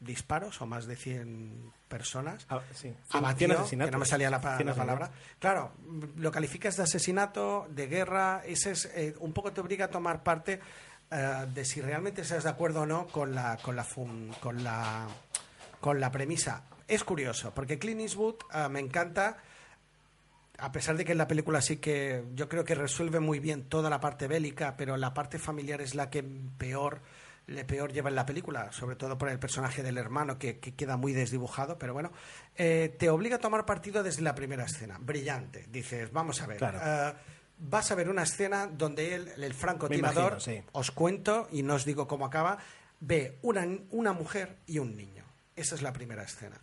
[0.00, 2.94] disparos o más de 100 personas Ah, sí.
[3.12, 3.68] asesinatos.
[3.68, 5.10] que no me salía la, la palabra.
[5.38, 9.86] Claro, mm, lo calificas de asesinato, de guerra, ese es, eh, un poco te obliga
[9.86, 10.60] a tomar parte
[11.10, 14.62] eh, de si realmente estás de acuerdo o no con la, con la, fun- con
[14.64, 15.06] la,
[15.80, 16.62] con la premisa.
[16.88, 19.36] Es curioso, porque Clint Eastwood eh, me encanta,
[20.60, 23.64] a pesar de que en la película sí que yo creo que resuelve muy bien
[23.64, 26.22] toda la parte bélica, pero la parte familiar es la que
[26.58, 27.00] peor
[27.46, 30.74] le peor lleva en la película, sobre todo por el personaje del hermano que, que
[30.74, 32.12] queda muy desdibujado, pero bueno,
[32.56, 35.66] eh, te obliga a tomar partido desde la primera escena, brillante.
[35.68, 36.78] Dices, vamos a ver, Claro.
[36.80, 37.12] eh,
[37.58, 40.62] vas a ver una escena donde él, el francotirador, Me imagino, sí.
[40.72, 42.58] os cuento y no os digo cómo acaba,
[43.00, 45.24] ve una, una mujer y un niño.
[45.56, 46.60] Esa es la primera escena.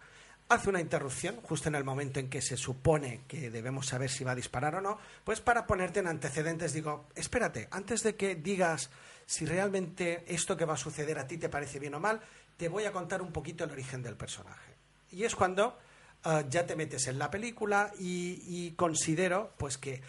[0.49, 4.23] Hace una interrupción justo en el momento en que se supone que debemos saber si
[4.23, 8.35] va a disparar o no, pues para ponerte en antecedentes digo, espérate, antes de que
[8.35, 8.89] digas
[9.25, 12.21] si realmente esto que va a suceder a ti te parece bien o mal,
[12.55, 14.73] te voy a contar un poquito el origen del personaje.
[15.11, 15.77] Y es cuando
[16.23, 20.01] ah, ya te metes en la película y, y considero pues que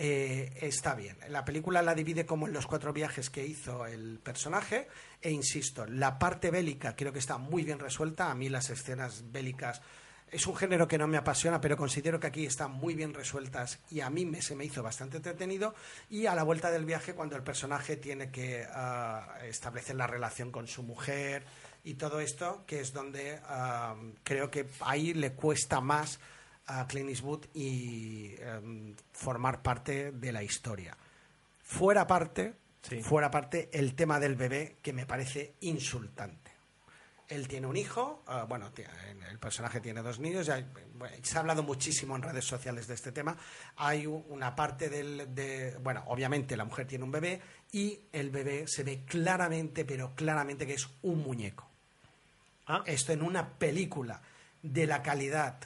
[0.00, 1.16] eh, está bien.
[1.28, 4.86] La película la divide como en los cuatro viajes que hizo el personaje
[5.20, 8.30] e insisto, la parte bélica creo que está muy bien resuelta.
[8.30, 9.82] A mí las escenas bélicas
[10.30, 13.80] es un género que no me apasiona, pero considero que aquí están muy bien resueltas
[13.90, 15.74] y a mí me, se me hizo bastante entretenido.
[16.08, 20.52] Y a la vuelta del viaje, cuando el personaje tiene que ah, establecer la relación
[20.52, 21.44] con su mujer
[21.82, 26.20] y todo esto, que es donde ah, creo que ahí le cuesta más
[26.68, 30.96] a Clint Eastwood y em, formar parte de la historia.
[31.62, 33.02] Fuera parte, Sí.
[33.02, 36.52] fuera parte el tema del bebé que me parece insultante.
[37.28, 38.70] Él tiene un hijo, ah, bueno,
[39.30, 40.64] el personaje tiene dos niños, ya,
[40.94, 43.36] bueno, se ha hablado muchísimo en redes sociales de este tema.
[43.76, 47.40] Hay una parte del, de, bueno, obviamente la mujer tiene un bebé
[47.72, 51.68] y el bebé se ve claramente, pero claramente que es un muñeco
[52.66, 54.22] Ah, esto en una película
[54.62, 55.58] de la calidad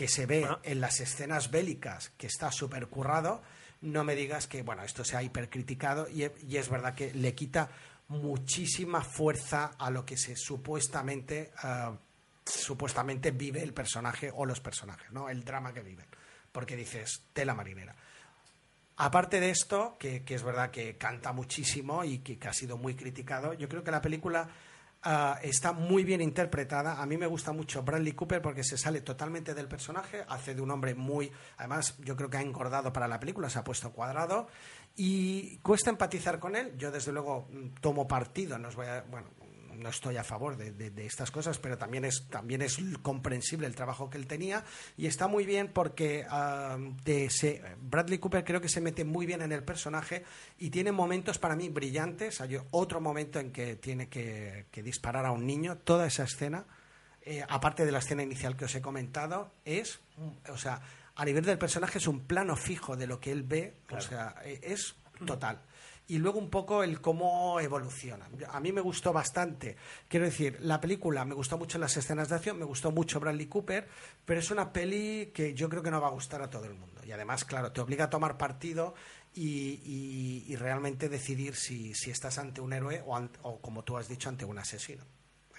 [0.00, 3.42] que se ve en las escenas bélicas, que está súper currado,
[3.82, 7.34] no me digas que, bueno, esto se ha hipercriticado y, y es verdad que le
[7.34, 7.68] quita
[8.08, 11.98] muchísima fuerza a lo que se supuestamente, ah,
[12.46, 15.28] supuestamente vive el personaje o los personajes, ¿no?
[15.28, 16.06] El drama que viven.
[16.50, 17.94] Porque dices, tela marinera.
[18.96, 22.78] Aparte de esto, que, que es verdad que canta muchísimo y que, que ha sido
[22.78, 24.48] muy criticado, yo creo que la película
[25.02, 27.00] ah, está muy bien interpretada.
[27.00, 30.60] A mí me gusta mucho Bradley Cooper porque se sale totalmente del personaje, hace de
[30.60, 31.30] un hombre muy...
[31.58, 34.48] Además, yo creo que ha engordado para la película, se ha puesto cuadrado
[34.96, 36.76] y cuesta empatizar con él.
[36.76, 39.02] Yo, desde luego, mm, tomo partido, no os voy a...
[39.02, 39.28] Bueno,
[39.80, 43.66] no estoy a favor de, de- de estas cosas, pero también es, también es comprensible
[43.66, 44.64] el trabajo que él tenía.
[44.96, 49.26] Y está muy bien porque ah, de se- Bradley Cooper creo que se mete muy
[49.26, 50.24] bien en el personaje
[50.58, 52.40] y tiene momentos para mí brillantes.
[52.40, 56.66] Hay otro momento en que tiene que, que disparar a un niño, toda esa escena,
[57.22, 60.00] eh, aparte de la escena inicial que os he comentado, es,
[60.48, 60.80] o sea,
[61.16, 64.36] a nivel del personaje es un plano fijo de lo que él ve, o sea,
[64.44, 64.94] eh, es
[65.26, 65.60] total
[66.10, 68.28] y luego un poco el cómo evoluciona.
[68.50, 69.76] A mí me gustó bastante.
[70.08, 73.46] Quiero decir, la película me gustó mucho las escenas de acción, me gustó mucho Bradley
[73.46, 73.88] Cooper,
[74.24, 76.74] pero es una peli que yo creo que no va a gustar a todo el
[76.74, 77.00] mundo.
[77.04, 78.94] Y además, claro, te obliga a tomar partido
[79.34, 83.96] y, y- y realmente decidir si, si estás ante un héroe o, o, como tú
[83.96, 85.04] has dicho, ante un asesino.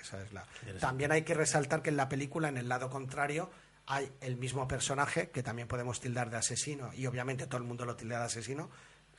[0.01, 0.45] Esa es la.
[0.79, 3.49] También hay que resaltar que en la película, en el lado contrario,
[3.85, 7.85] hay el mismo personaje que también podemos tildar de asesino y obviamente todo el mundo
[7.85, 8.69] lo tilda de asesino.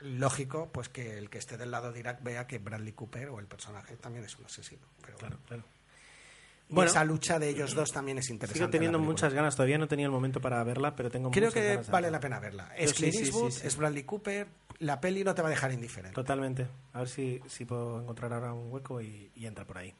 [0.02, 3.38] Lógico, pues que el que esté del lado de Irak vea que Bradley Cooper o
[3.38, 4.86] el personaje también es un asesino.
[5.04, 5.64] Pero claro, claro.
[6.68, 6.90] Y Bueno.
[6.90, 8.58] esa lucha de ellos dos también es interesante.
[8.58, 11.62] Sigo teniendo muchas ganas, todavía no tenido el momento para verla, pero tengo Creo muchas
[11.62, 12.72] que ganas vale la pena verla.
[12.76, 13.66] Es Clint sí, sí, Eastwood, sí.
[13.66, 14.48] es Bradley Cooper.
[14.78, 16.14] La peli no te va a dejar indiferente.
[16.14, 16.66] Totalmente.
[16.94, 19.94] A ver si, si puedo encontrar ahora un hueco y, y entra por ahí.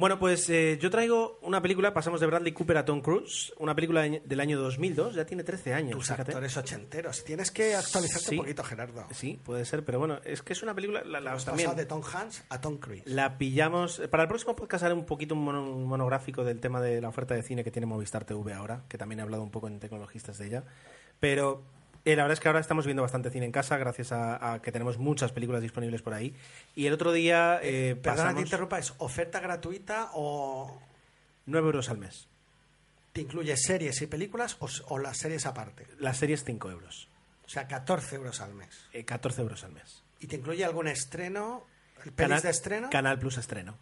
[0.00, 3.74] Bueno, pues eh, yo traigo una película, pasamos de Bradley Cooper a Tom Cruise, una
[3.74, 5.92] película de- del año 2002, ya tiene 13 años.
[5.98, 6.22] Tus fíjate.
[6.32, 7.22] actores ochenteros.
[7.22, 8.34] Tienes que actualizarte Sí.
[8.36, 9.06] un poquito, Gerardo.
[9.10, 12.00] Sí, puede ser, pero bueno, es que es una película, la, la- también de Tom
[12.02, 13.02] Hanks a Tom Cruise.
[13.06, 14.00] la pillamos.
[14.10, 17.10] Para el próximo podcast haré un poquito un, mono- un monográfico del tema de la
[17.10, 19.78] oferta de cine que tiene Movistar TV ahora, que también he hablado un poco en
[19.80, 20.64] Tecnologistas de ella.
[21.20, 21.62] Pero
[22.04, 24.62] eh, la verdad es que ahora estamos viendo bastante cine en casa, gracias a, a
[24.62, 26.34] que tenemos muchas películas disponibles por ahí.
[26.74, 30.80] Y el otro día eh, Perdona que te pasamos interrumpa, ¿es oferta gratuita o
[31.46, 32.26] 9 euros al mes.
[33.12, 34.56] te incluye series y películas
[34.88, 35.86] o, las series aparte?
[35.98, 37.08] La serie es 5 euros.
[37.44, 38.86] O sea, 14 euros al mes.
[38.92, 40.02] Eh, 14 euros al mes.
[40.20, 41.66] ¿Y te incluye algún estreno?
[41.96, 42.90] ¿Pelis Canal- de estreno?
[42.90, 43.76] Canal Plus estreno.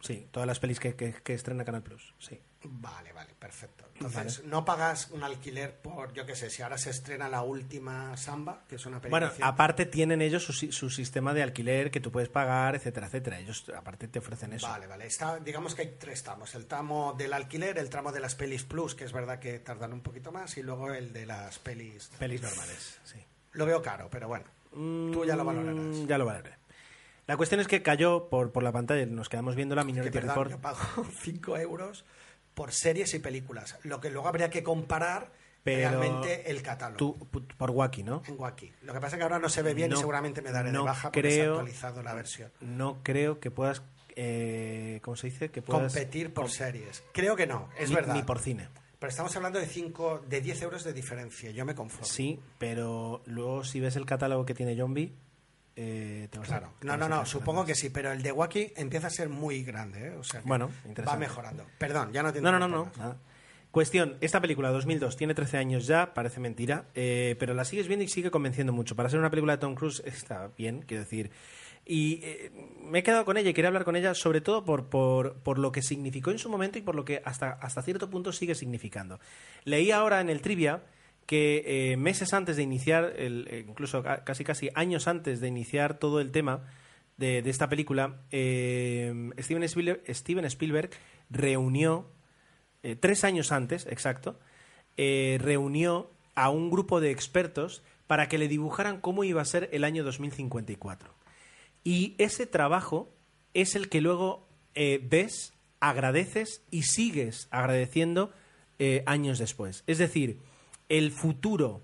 [0.00, 2.14] Sí, todas las pelis que, que- que estrena Canal Plus.
[2.18, 2.38] Sí.
[2.68, 3.84] Vale, vale, perfecto.
[3.94, 8.16] Entonces, no pagas un alquiler por, yo qué sé, si ahora se estrena la última
[8.16, 9.28] Samba, que es una película.
[9.30, 13.38] Bueno, aparte tienen ellos su, su sistema de alquiler que tú puedes pagar, etcétera, etcétera.
[13.38, 14.66] Ellos aparte te ofrecen eso.
[14.68, 15.06] Vale, vale.
[15.06, 16.54] Está, digamos que hay tres tramos.
[16.54, 19.92] El tramo del alquiler, el tramo de las pelis plus, que es verdad que tardan
[19.92, 22.10] un poquito más, y luego el de las pelis.
[22.18, 23.18] Pelis normales, sí.
[23.52, 24.44] Lo veo caro, pero bueno.
[24.72, 25.74] Tú ya lo valorarás.
[25.76, 26.56] Mm, Ya lo valoraré.
[27.26, 29.86] La cuestión es que cayó por, por la pantalla, y nos quedamos viendo la Que,
[29.86, 30.50] Minority perdón, Report.
[30.50, 30.78] yo pago
[31.22, 32.04] 5 euros
[32.56, 33.78] por series y películas.
[33.82, 35.30] Lo que luego habría que comparar
[35.62, 36.96] Pero realmente el catálogo.
[36.96, 38.22] Tú, por Wacky, ¿no?
[38.26, 38.72] En Wacky.
[38.82, 40.72] Lo que pasa es que ahora no se ve bien No- y seguramente me daré
[40.72, 42.50] no de baja porque se ha actualizado la versión.
[42.62, 43.82] No creo que puedas,
[44.16, 45.50] eh, ¿cómo se dice?
[45.50, 47.04] Que puedas Competir por com- series.
[47.12, 48.14] Creo que no, es ni, verdad.
[48.14, 48.68] Ni por cine.
[48.98, 51.50] Pero estamos hablando de 5, de 10 euros de diferencia.
[51.50, 52.06] Yo me conformo.
[52.06, 55.12] Sí, pero luego si ves el catálogo que tiene Zombie,
[55.76, 56.72] eh, te vas a- Claro.
[56.80, 59.28] te No, no, a no, supongo que sí, pero el de Wacky empieza a ser
[59.28, 60.10] muy grande, ¿eh?
[60.16, 60.70] O sea que Bueno,
[61.06, 61.64] va mejorando.
[61.78, 63.16] Perdón, ya no te No, no, no, no.
[63.70, 68.04] Cuestión, esta película 2002 tiene 13 años ya, parece mentira, eh, pero la sigues viendo
[68.04, 68.96] y sigue convenciendo mucho.
[68.96, 71.30] Para ser una película de Tom Cruise está bien, quiero decir.
[71.84, 72.50] Y eh,
[72.82, 75.58] me he quedado con ella y quería hablar con ella sobre todo por, por, por
[75.58, 78.54] lo que significó en su momento y por lo que hasta, hasta cierto punto sigue
[78.54, 79.20] significando.
[79.64, 80.82] Leí ahora en el trivia
[81.26, 85.48] que eh, meses antes de iniciar, el, eh, incluso ca- casi casi años antes de
[85.48, 86.62] iniciar todo el tema
[87.16, 90.90] de, de esta película, eh, Steven, Spielberg, Steven Spielberg
[91.30, 92.10] reunió
[93.00, 94.38] tres años antes, exacto,
[94.96, 99.82] reunió a un grupo de expertos para que le dibujaran cómo iba a ser el
[99.82, 101.12] año 2054.
[101.82, 103.12] Y ese trabajo
[103.54, 108.32] es el que luego ves, agradeces y sigues agradeciendo
[109.06, 109.82] años después.
[109.88, 110.38] Es decir,
[110.88, 111.82] el futuro,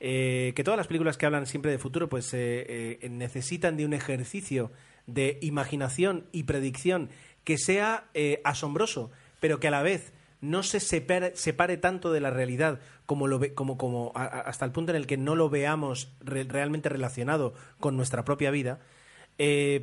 [0.00, 3.84] eh, que todas las películas que hablan siempre de futuro, pues eh, eh, necesitan de
[3.84, 4.72] un ejercicio
[5.06, 7.10] de imaginación y predicción
[7.44, 8.08] que sea
[8.44, 13.26] asombroso, pero que a la vez no se separe, separe tanto de la realidad como,
[13.26, 16.44] lo ve- como, como a- hasta el punto en el que no lo veamos re-
[16.44, 18.80] realmente relacionado con nuestra propia vida,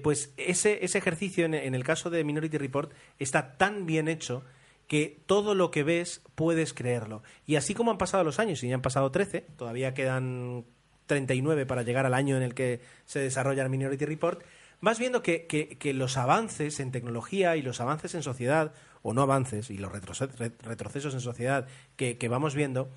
[0.04, 4.44] pues ese, ese ejercicio en, en el caso de Minority Report está tan bien hecho
[4.90, 7.24] que todo lo que ves puedes creerlo.
[7.46, 10.66] Y así como han pasado los años, y ya han pasado 13, todavía quedan
[11.06, 14.42] 39 para llegar al año en el que se desarrolla el Minority Report,
[14.82, 19.22] vas viendo que, que- los avances en tecnología y los avances en sociedad, o no
[19.22, 22.90] avances, y los retroce- re- retrocesos en sociedad que, que vamos viendo,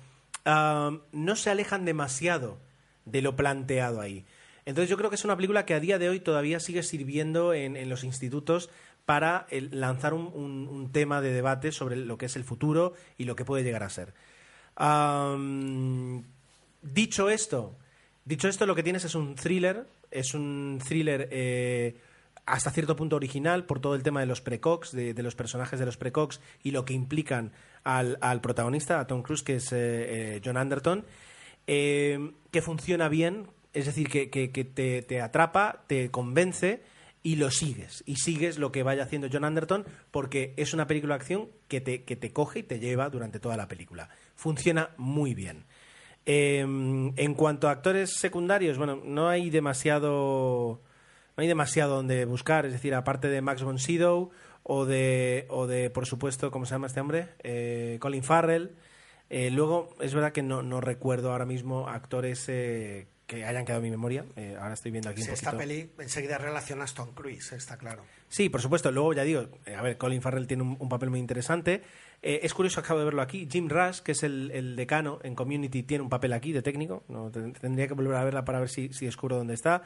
[0.45, 2.57] no se alejan demasiado
[3.05, 4.25] de lo planteado ahí.
[4.65, 7.53] Entonces yo creo que es una película que a día de hoy todavía sigue sirviendo
[7.53, 8.69] en, en los institutos
[9.05, 13.35] para el- lanzar un, tema de debate sobre lo que es el futuro y lo
[13.35, 14.13] que puede llegar a ser.
[16.81, 17.75] Dicho esto,
[18.25, 21.95] dicho esto, lo que tienes es un thriller, es un thriller eh,
[22.45, 25.79] hasta cierto punto original por todo el tema de los precox, de, de los personajes
[25.79, 27.51] de los precox y lo que implican
[27.83, 29.77] al, protagonista, a Tom Cruise, que es eh,
[30.35, 31.05] eh, John Anderton,
[31.65, 36.81] que funciona bien, es decir, que, te atrapa, te convence
[37.23, 38.03] y lo sigues.
[38.05, 41.81] Y sigues lo que vaya haciendo John Anderton porque es una película de acción que
[41.81, 44.09] te, que te coge y te lleva durante toda la película.
[44.35, 45.65] Funciona muy bien.
[46.25, 50.81] Eh, en cuanto a actores secundarios, bueno, no hay demasiado
[51.35, 54.29] no hay demasiado donde buscar, es decir, aparte de Max von Sydow
[54.61, 57.29] o de, o de por supuesto, ¿cómo se llama este hombre?
[57.43, 58.75] Eh, Colin Farrell.
[59.29, 63.79] Eh, luego, es verdad que no, no recuerdo ahora mismo actores eh, que hayan quedado
[63.79, 64.25] en mi memoria.
[64.35, 65.67] Eh, ahora estoy viendo aquí Si un esta poquito.
[65.69, 68.03] peli enseguida relacionas Tom Cruise, está claro.
[68.29, 68.91] Sí, por supuesto.
[68.91, 71.81] Luego ya digo, eh, a ver, Colin Farrell tiene un, un papel muy interesante.
[72.21, 73.47] Eh, es curioso, acabo de verlo aquí.
[73.51, 77.03] Jim Rush, que es el, el decano en Community, tiene un papel aquí de técnico.
[77.07, 79.83] No, ten- tendría que volver a verla para ver si, si descubro dónde está.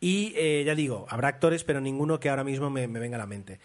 [0.00, 3.18] Y eh, ya digo, habrá actores, pero ninguno que ahora mismo me, me venga a
[3.20, 3.60] la mente.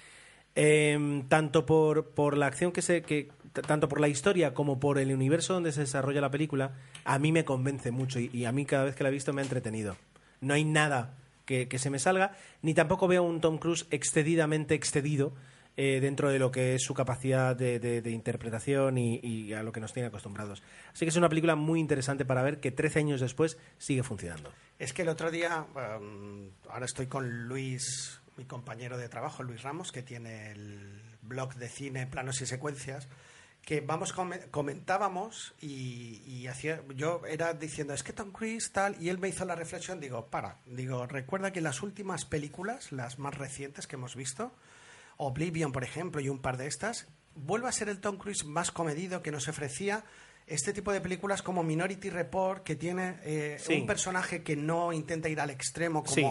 [0.61, 3.01] Eh, tanto por, por la acción que se.
[3.01, 3.29] Que,
[3.65, 6.73] tanto por la historia como por el universo donde se desarrolla la película,
[7.05, 9.41] a mí me convence mucho y, a mí cada vez que la he visto me
[9.41, 9.95] ha entretenido.
[10.41, 14.75] No hay nada que, que se me salga, ni tampoco veo un Tom Cruise excedidamente
[14.75, 15.33] excedido
[15.77, 19.79] eh, dentro de lo que es su capacidad de, de- interpretación y, a lo que
[19.79, 20.61] nos tiene acostumbrados.
[20.91, 24.51] Así que es una película muy interesante para ver que 13 años después sigue funcionando.
[24.77, 25.65] Es que el otro día,
[25.99, 31.55] um, ahora estoy con Luis, mi compañero de trabajo, Luis Ramos, que tiene el blog
[31.55, 33.09] de cine, planos y secuencias,
[33.61, 38.95] que vamos come- comentábamos y, y hacía, yo era diciendo, es que Tom Cruise tal,
[39.01, 43.19] y él me hizo la reflexión, digo, para, digo, recuerda que las últimas películas, las
[43.19, 44.53] más recientes que hemos visto,
[45.17, 48.71] Oblivion, por ejemplo, y un par de estas, vuelve a ser el Tom Cruise más
[48.71, 50.05] comedido que nos ofrecía
[50.47, 53.73] este tipo de películas como Minority Report, que tiene eh, Sí.
[53.81, 56.25] un personaje que no intenta ir al extremo como, Sí.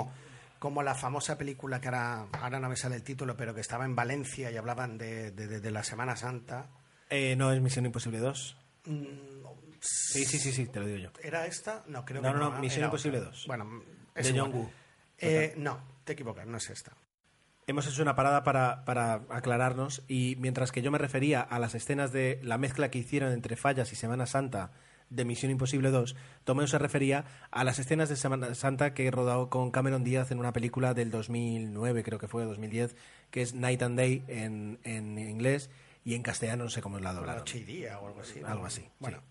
[0.59, 3.84] Como la famosa película que ahora, ahora no me sale el título, pero que estaba
[3.84, 6.68] en Valencia y hablaban de, de- de- de la Semana Santa.
[7.11, 8.56] Eh, no es Misión Imposible 2.
[8.86, 9.04] Mm,
[9.80, 11.11] Sí, sí, sí, sí, te lo digo yo.
[11.22, 11.84] ¿Era esta?
[11.86, 12.50] No, creo No, que no, no.
[12.54, 12.59] no.
[12.61, 13.30] Misión Imposible otra.
[13.30, 13.44] 2.
[13.46, 13.82] Bueno,
[14.14, 14.50] es De igual.
[14.50, 14.70] John Woo.
[15.18, 16.92] Eh, no, te equivocas, no es esta.
[17.68, 21.74] Hemos hecho una parada para, para aclararnos y mientras que yo me refería a las
[21.76, 24.72] escenas de la mezcla que hicieron entre Fallas y Semana Santa
[25.11, 29.11] de Misión Imposible 2, Tomeo se refería a las escenas de Semana Santa que he
[29.11, 32.96] rodado con Cameron Díaz en una película del 2009, creo que fue, 2010,
[33.30, 35.70] que es Night and Day en, en inglés
[36.04, 37.40] y en castellano no sé cómo la doblaron.
[37.40, 38.40] Noche y día o algo así.
[38.40, 38.48] ¿no?
[38.48, 38.88] Algo así.
[38.98, 39.24] Bueno, sí.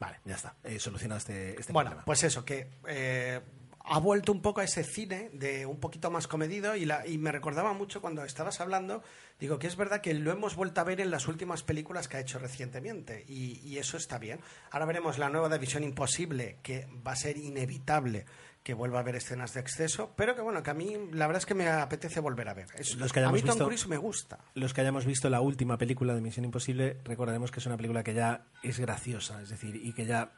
[0.00, 0.54] Vale, ya está.
[0.64, 2.04] Este, este Bueno, problema.
[2.04, 3.40] pues eso, que eh,
[3.86, 7.18] ha vuelto un poco a ese cine de un poquito más comedido y, la, y
[7.18, 9.02] me recordaba mucho cuando estabas hablando,
[9.38, 12.16] digo que es verdad que lo hemos vuelto a ver en las últimas películas que
[12.16, 14.40] ha hecho recientemente y, y eso está bien.
[14.70, 18.24] Ahora veremos la nueva de Visión Imposible, que va a ser inevitable
[18.62, 21.40] que vuelva a haber escenas de exceso, pero que bueno, que a mí la verdad
[21.42, 22.68] es que me apetece volver a ver.
[22.78, 24.38] Es- Los que a mí Tom visto- Cruise me gusta.
[24.54, 28.02] Los que hayamos visto la última película de Misión Imposible, recordaremos que es una película
[28.02, 30.32] que ya es graciosa, es decir, y que ya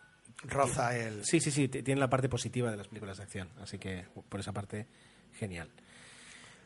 [0.44, 1.24] Roza el...
[1.24, 4.40] Sí, sí, sí, tiene la parte positiva de las películas de acción, así que por
[4.40, 4.86] esa parte,
[5.38, 5.68] genial.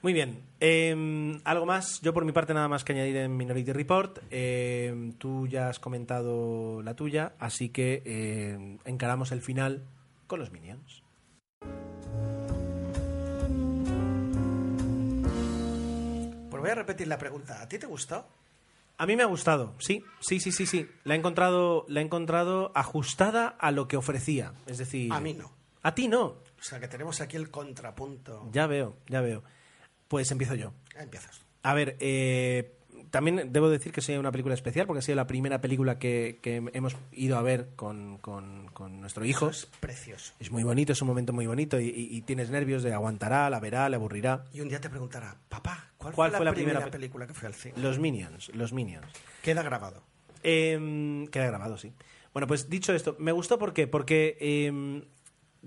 [0.02, 3.72] Muy bien, eh, algo más, yo por mi parte nada más que añadir en Minority
[3.72, 9.84] Report, Eh, tú ya has comentado la tuya, así que eh, encaramos el final
[10.26, 11.02] con los Minions.
[16.50, 17.60] Pues voy a repetir la pregunta.
[17.62, 18.26] ¿A ti te gustó?
[19.00, 20.86] A mí me ha gustado, sí, sí, sí, sí, sí.
[21.04, 25.10] La he encontrado, la he encontrado ajustada a lo que ofrecía, es decir...
[25.10, 25.50] A mí no.
[25.82, 28.50] A ti no, O sea, que tenemos aquí el contrapunto.
[28.52, 29.42] ya veo, ya veo.
[30.06, 30.74] Pues empiezo yo.
[30.94, 31.40] Empiezas.
[31.62, 32.76] A ver, eh,
[33.10, 36.38] también debo decir que sea una película especial porque ha sido la primera película que,
[36.42, 39.50] que hemos ido a ver con, con- con nuestro hijo.
[39.50, 40.32] Es precioso.
[40.38, 43.50] Es muy bonito, es un momento muy bonito y, y- y tienes nervios de aguantará,
[43.50, 44.44] la verá, le aburrirá.
[44.52, 47.26] Y un día te preguntará, papá, ¿cuál, ¿Cuál fue, fue la, primera primera, pe- película
[47.26, 47.74] que fue al cine?
[47.76, 49.06] Los Minions, los Minions.
[49.42, 50.02] Queda grabado.
[50.42, 51.92] Eh, queda grabado, sí.
[52.32, 53.86] Bueno, pues dicho esto, me gustó ¿por qué?
[53.88, 55.02] porque eh,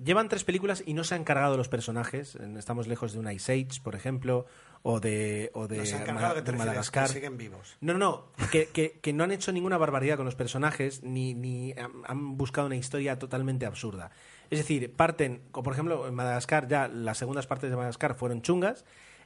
[0.01, 2.35] llevan tres películas y no se han cargado los personajes.
[2.57, 4.45] Estamos lejos de un Ice Age, por ejemplo,
[4.85, 7.07] o de, o de, Nos han Ma- cargado que de te refieres, Madagascar.
[7.07, 7.77] que siguen vivos.
[7.81, 11.33] No, no, no, que, que- que no han hecho ninguna barbaridad con los personajes ni,
[11.33, 11.73] ni
[12.05, 14.11] han, buscado una historia totalmente absurda.
[14.49, 18.83] Es decir, parten, por ejemplo en Madagascar, ya las segundas partes de Madagascar fueron chungas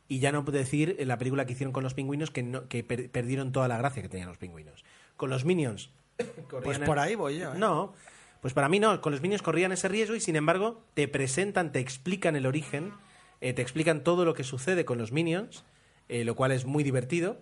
[0.08, 2.68] y ya no puedo decir en la película que hicieron con los pingüinos que, no-
[2.70, 4.86] que per- perdieron toda la gracia que tenían los pingüinos.
[5.18, 5.90] Con los Minions.
[6.64, 7.54] Pues por ahí voy yo.
[7.54, 7.58] ¿eh?
[7.58, 7.94] No,
[8.42, 9.02] pues para mí no.
[9.02, 12.94] Con los Minions corrían ese riesgo y sin embargo te presentan, te explican el origen,
[13.42, 15.64] eh, te explican todo lo que sucede con los Minions,
[16.10, 17.40] eh, lo cual es muy divertido.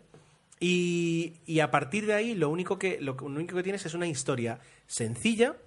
[0.60, 4.60] Y, a partir de ahí lo único que, lo, único que tienes es una historia
[4.88, 5.58] sencilla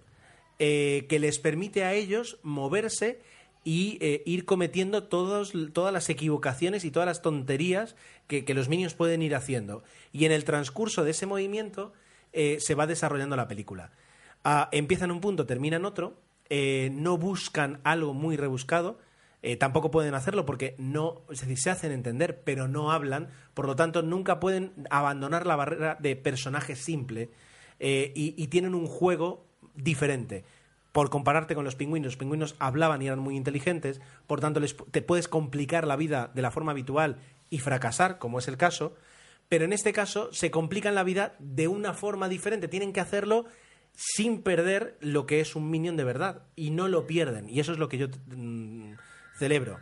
[0.59, 3.21] eh, que les permite a ellos moverse
[3.65, 5.53] y ir cometiendo todas
[5.93, 9.83] las equivocaciones y todas las tonterías que, que los Minions pueden ir haciendo.
[10.11, 11.93] Y en el transcurso de ese movimiento
[12.33, 13.93] se va desarrollando la película.
[14.43, 16.17] Ah, empieza en un punto, termina en otro,
[16.49, 18.99] no buscan algo muy rebuscado,
[19.43, 23.67] eh, tampoco pueden hacerlo porque no, es decir, se hacen entender, pero no hablan, por
[23.67, 27.31] lo tanto nunca pueden abandonar la barrera de personaje simple
[27.79, 30.45] eh, y, tienen un juego diferente.
[30.91, 34.77] Por compararte con los pingüinos, los pingüinos hablaban y eran muy inteligentes, por tanto les-
[34.91, 37.19] te puedes complicar la vida de la forma habitual
[37.51, 38.97] y fracasar, como es el caso,
[39.49, 43.45] pero en este caso se complican la vida de una forma diferente, tienen que hacerlo
[43.95, 47.49] sin perder lo que es un minion de verdad y no lo pierden.
[47.49, 48.93] Y eso es lo que yo mm,
[49.39, 49.79] celebro.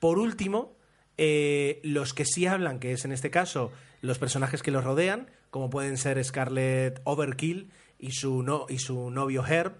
[0.00, 0.74] Por último,
[1.18, 3.72] eh, los que sí hablan, que es en este caso
[4.02, 9.10] los personajes que los rodean, como pueden ser Scarlett Overkill y su, no, y su
[9.10, 9.72] novio Herb,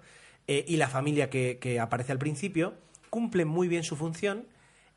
[0.46, 2.74] eh, y la familia que, que aparece al principio,
[3.10, 4.46] cumplen muy bien su función.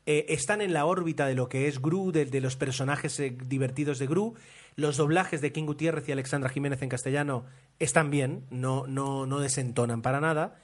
[0.06, 3.98] eh, están en la órbita de lo que es Gru, de, de los personajes divertidos
[3.98, 4.34] de Gru.
[4.76, 7.44] Los doblajes de King Gutiérrez y Alexandra Jiménez en castellano
[7.78, 10.58] están bien, no, no, no desentonan para nada.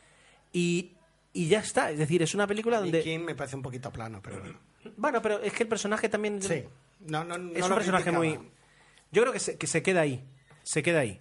[0.52, 0.95] Y,
[1.42, 3.02] y ya está, es decir, es una película donde...
[3.02, 4.58] Kim me parece un poquito plano, pero bueno.
[4.96, 6.40] Bueno, pero es que el personaje también...
[6.42, 6.64] Sí.
[7.00, 8.18] No, no, no es un personaje criticaba.
[8.18, 8.50] muy...
[9.12, 10.24] Yo creo que se, que se queda ahí.
[10.62, 11.20] Se queda ahí.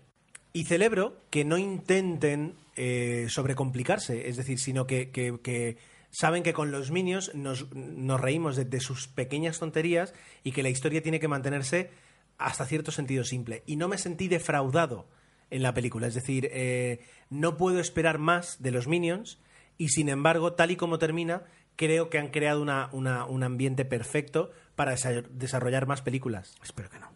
[0.54, 4.28] Y celebro que no intenten eh, sobrecomplicarse.
[4.30, 5.78] Es decir, sino que, que- que
[6.12, 10.14] saben que con los Minions nos, nos reímos de, de sus pequeñas tonterías
[10.44, 11.90] y que la historia tiene que mantenerse
[12.38, 13.64] hasta cierto sentido simple.
[13.66, 15.08] Y no me sentí defraudado
[15.50, 16.08] en la película.
[16.08, 19.40] Es decir, eh, no puedo esperar más de los Minions
[19.78, 21.44] y sin embargo, tal y como termina,
[21.76, 26.56] creo que han creado una- una- un ambiente perfecto para desa- desarrollar más películas.
[26.64, 27.12] Espero que no.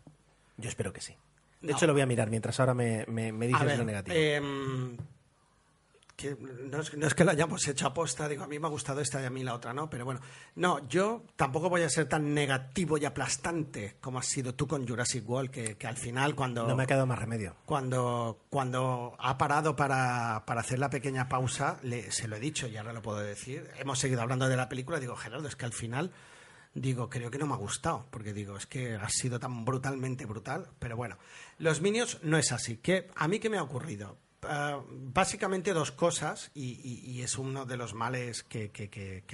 [0.57, 1.13] Yo espero que sí.
[1.61, 1.77] De No.
[1.77, 4.15] hecho, lo voy a mirar mientras ahora me, me, me dices ver, lo negativo.
[4.17, 4.97] em,
[6.19, 6.35] que
[6.69, 8.99] no, es, no es que lo hayamos hecho aposta, digo, a mí me ha gustado
[8.99, 10.19] esta y a mí la otra no, pero bueno,
[10.55, 14.85] no, yo tampoco voy a ser tan negativo y aplastante como has sido tú con
[14.85, 16.67] Jurassic World, que, que al final cuando...
[16.67, 17.55] no me ha quedado más remedio.
[17.65, 22.67] Cuando, cuando ha parado para, para hacer la pequeña pausa, le- se lo he dicho
[22.67, 23.69] y ahora lo puedo decir.
[23.77, 24.99] Hemos seguido hablando de la película.
[24.99, 26.11] Digo, Gerardo, es que al final,
[26.73, 28.05] digo, creo que no me ha gustado.
[28.11, 30.67] Porque digo, es que ha sido tan brutalmente brutal.
[30.79, 31.17] Pero bueno,
[31.59, 32.77] los Minions no es así.
[32.77, 34.17] ¿Qué, ¿A mí qué me ha ocurrido?
[34.43, 38.71] Ah, básicamente dos cosas, y, es uno de los males que,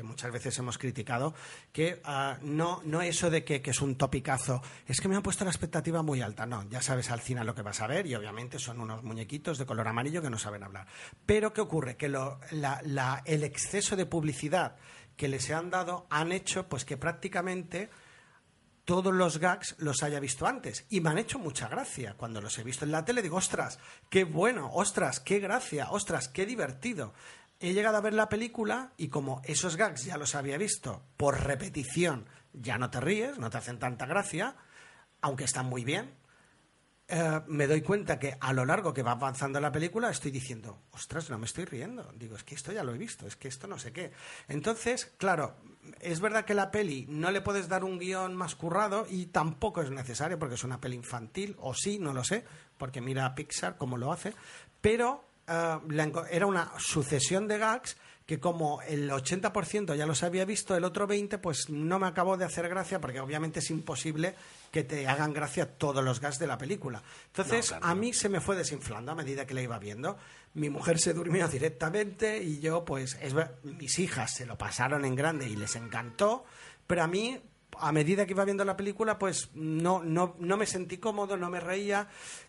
[0.04, 1.36] muchas veces hemos criticado,
[1.72, 5.44] que ah, no, no eso de que, es un topicazo, es que me han puesto
[5.44, 8.16] la expectativa muy alta, no, ya sabes al final lo que vas a ver y
[8.16, 10.88] obviamente son unos muñequitos de color amarillo que no saben hablar.
[11.26, 11.98] Pero ¿qué ocurre?
[11.98, 14.76] Que el exceso de publicidad
[15.16, 17.90] que les han dado han hecho pues que prácticamente
[18.86, 20.86] todos los gags los haya visto antes.
[20.90, 22.16] Y me han hecho mucha gracia.
[22.16, 23.80] Cuando los he visto en la tele digo, ostras,
[24.10, 27.14] qué bueno, ostras, qué gracia, ostras, qué divertido.
[27.60, 31.44] He llegado a ver la película y como esos gags ya los había visto por
[31.44, 34.56] repetición, ya no te ríes, no te hacen tanta gracia,
[35.22, 36.14] aunque están muy bien.
[37.08, 40.82] eh, me doy cuenta que a lo largo que va avanzando la película estoy diciendo,
[40.92, 42.12] ostras, no me estoy riendo.
[42.16, 44.12] Digo, es que esto ya lo he visto, es que esto no sé qué.
[44.48, 45.56] Entonces, claro,
[46.00, 49.82] es verdad que la peli no le puedes dar un guion más currado y tampoco
[49.82, 52.44] es necesario porque es una peli infantil, o sí, no lo sé,
[52.78, 54.34] porque mira a Pixar cómo lo hace,
[54.82, 55.78] pero eh,
[56.32, 61.08] era una sucesión de gags que como el 80% ya los había visto, el otro
[61.08, 64.34] 20% pues no me acabó de hacer gracia porque obviamente es imposible
[64.72, 67.04] que te hagan gracia todos los gags de la película.
[67.28, 70.18] Entonces a mí se me fue desinflando a medida que la iba viendo.
[70.56, 75.16] Mi mujer se durmió directamente y yo pues es mis hijas se lo pasaron en
[75.16, 76.44] grande y les encantó,
[76.88, 77.40] pero a mí
[77.78, 81.50] a medida que iba viendo la película pues no, no, no me sentí cómodo, no
[81.50, 82.08] me reía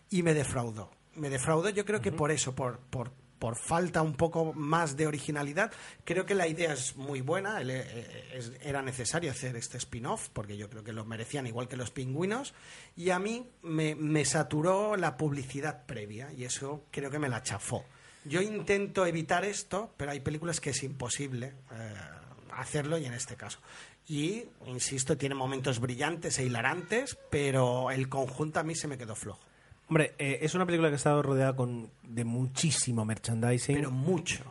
[0.09, 0.89] y me defraudó.
[1.15, 5.05] Me defraudó yo creo que por eso, por, por, por falta un poco más de
[5.05, 5.71] originalidad.
[6.05, 10.55] Creo que la idea es muy buena, eh, es- era necesario hacer este spin-off, porque
[10.55, 12.53] yo creo que lo merecían igual que los pingüinos,
[12.95, 17.43] y a mí me, me saturó la publicidad previa, y eso creo que me la
[17.43, 17.83] chafó.
[18.27, 21.93] Yo intento evitar esto, pero hay películas que es imposible eh,
[22.53, 23.59] hacerlo, y en este caso.
[24.07, 29.15] Y, insisto, tiene momentos brillantes e hilarantes, pero el conjunto a mí se me quedó
[29.15, 29.39] flojo.
[29.89, 33.75] Hombre, eh, es una película que ha estado rodeada con, de muchísimo merchandising.
[33.75, 34.43] Pero mucho.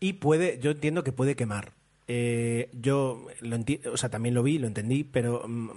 [0.00, 1.72] Y puede, yo entiendo que puede quemar.
[2.06, 5.70] Eh, yo lo enti- o sea, también lo vi, lo entendí, pero mm,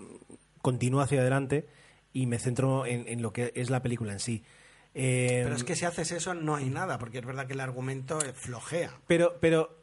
[0.62, 1.68] continúo hacia adelante
[2.12, 4.44] y me centro en, en lo que es la película en sí.
[5.00, 7.60] Eh, Pero es que si haces eso no hay nada, porque es verdad que el
[7.60, 8.92] argumento eh, flojea.
[9.06, 9.78] Pero, pero,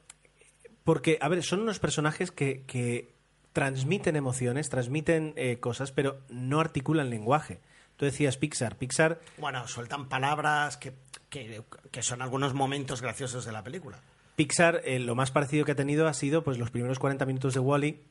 [0.82, 3.14] porque, a ver, son unos personajes que, que
[3.52, 7.60] transmiten emociones, transmiten eh, cosas, pero no articulan lenguaje.
[7.96, 8.76] Tú decías Pixar.
[8.76, 10.94] Pixar Bueno, sueltan palabras que,
[11.30, 11.62] que,
[11.92, 14.00] que son algunos momentos graciosos de la película.
[14.34, 17.54] Pixar, eh, lo más parecido que ha tenido ha sido pues los primeros 40 minutos
[17.54, 18.02] de Wally.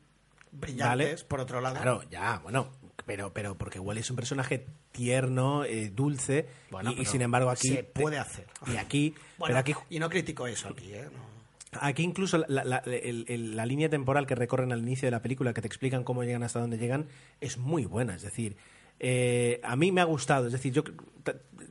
[0.52, 1.74] Brillantes, por otro lado.
[1.76, 2.70] Claro, ya, bueno,
[3.06, 7.68] pero, pero porque Wally es un personaje tierno, eh, dulce, Bueno, y, sin embargo aquí
[7.68, 8.46] se puede hacer.
[8.72, 11.08] Y aquí, Bueno, pero aquí, y no critico eso aquí, ¿eh?
[11.12, 11.78] No.
[11.80, 15.20] aquí incluso la, la- el- el- la línea temporal que recorren al inicio de la
[15.22, 17.08] película, que te explican cómo llegan hasta dónde llegan,
[17.40, 18.14] es muy buena.
[18.14, 18.56] Es decir,
[19.00, 20.46] eh, a mí me ha gustado.
[20.46, 20.84] Es decir, yo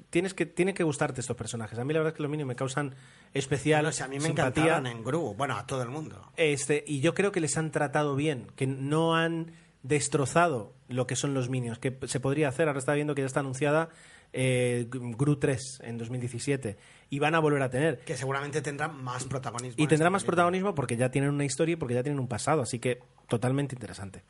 [0.09, 1.79] tienes que tiene que gustarte estos personajes.
[1.79, 2.93] A mí la verdad es que los mínimos me causan
[3.33, 4.63] especial si a mí me simpatía.
[4.63, 6.31] encantaron en Gru, bueno, a todo el mundo.
[6.35, 9.53] Este, y yo creo que les han tratado bien, que no han
[9.83, 12.67] destrozado lo que son los Minions, que se podría hacer.
[12.67, 13.89] Ahora está viendo que ya está anunciada
[14.31, 16.77] eh, Gru 3 en 2017
[17.09, 17.99] y van a volver a tener.
[17.99, 19.75] Que seguramente tendrá más protagonismo.
[19.77, 22.19] Y en tendrá esta más protagonismo porque ya tienen una historia y porque ya tienen
[22.19, 24.23] un pasado, así que totalmente interesante.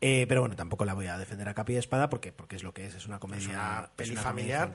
[0.00, 2.62] Eh, pero bueno, tampoco la voy a defender a capa y espada porque, porque es
[2.62, 3.42] lo que es, es una comedia.
[3.42, 4.74] Es una peli familiar.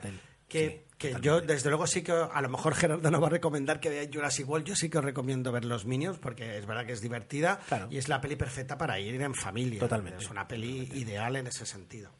[0.52, 1.26] Que, Sí, que totalmente.
[1.26, 4.10] yo, desde luego, sí que a lo mejor Gerardo nos va a recomendar que veáis
[4.12, 4.66] Jurassic World.
[4.66, 7.88] Yo sí que os recomiendo ver Los Minions porque es verdad que es divertida Claro.
[7.90, 9.80] y es la peli perfecta para ir en familia.
[9.80, 10.22] Totalmente.
[10.22, 12.10] Es una peli ideal en ese sentido.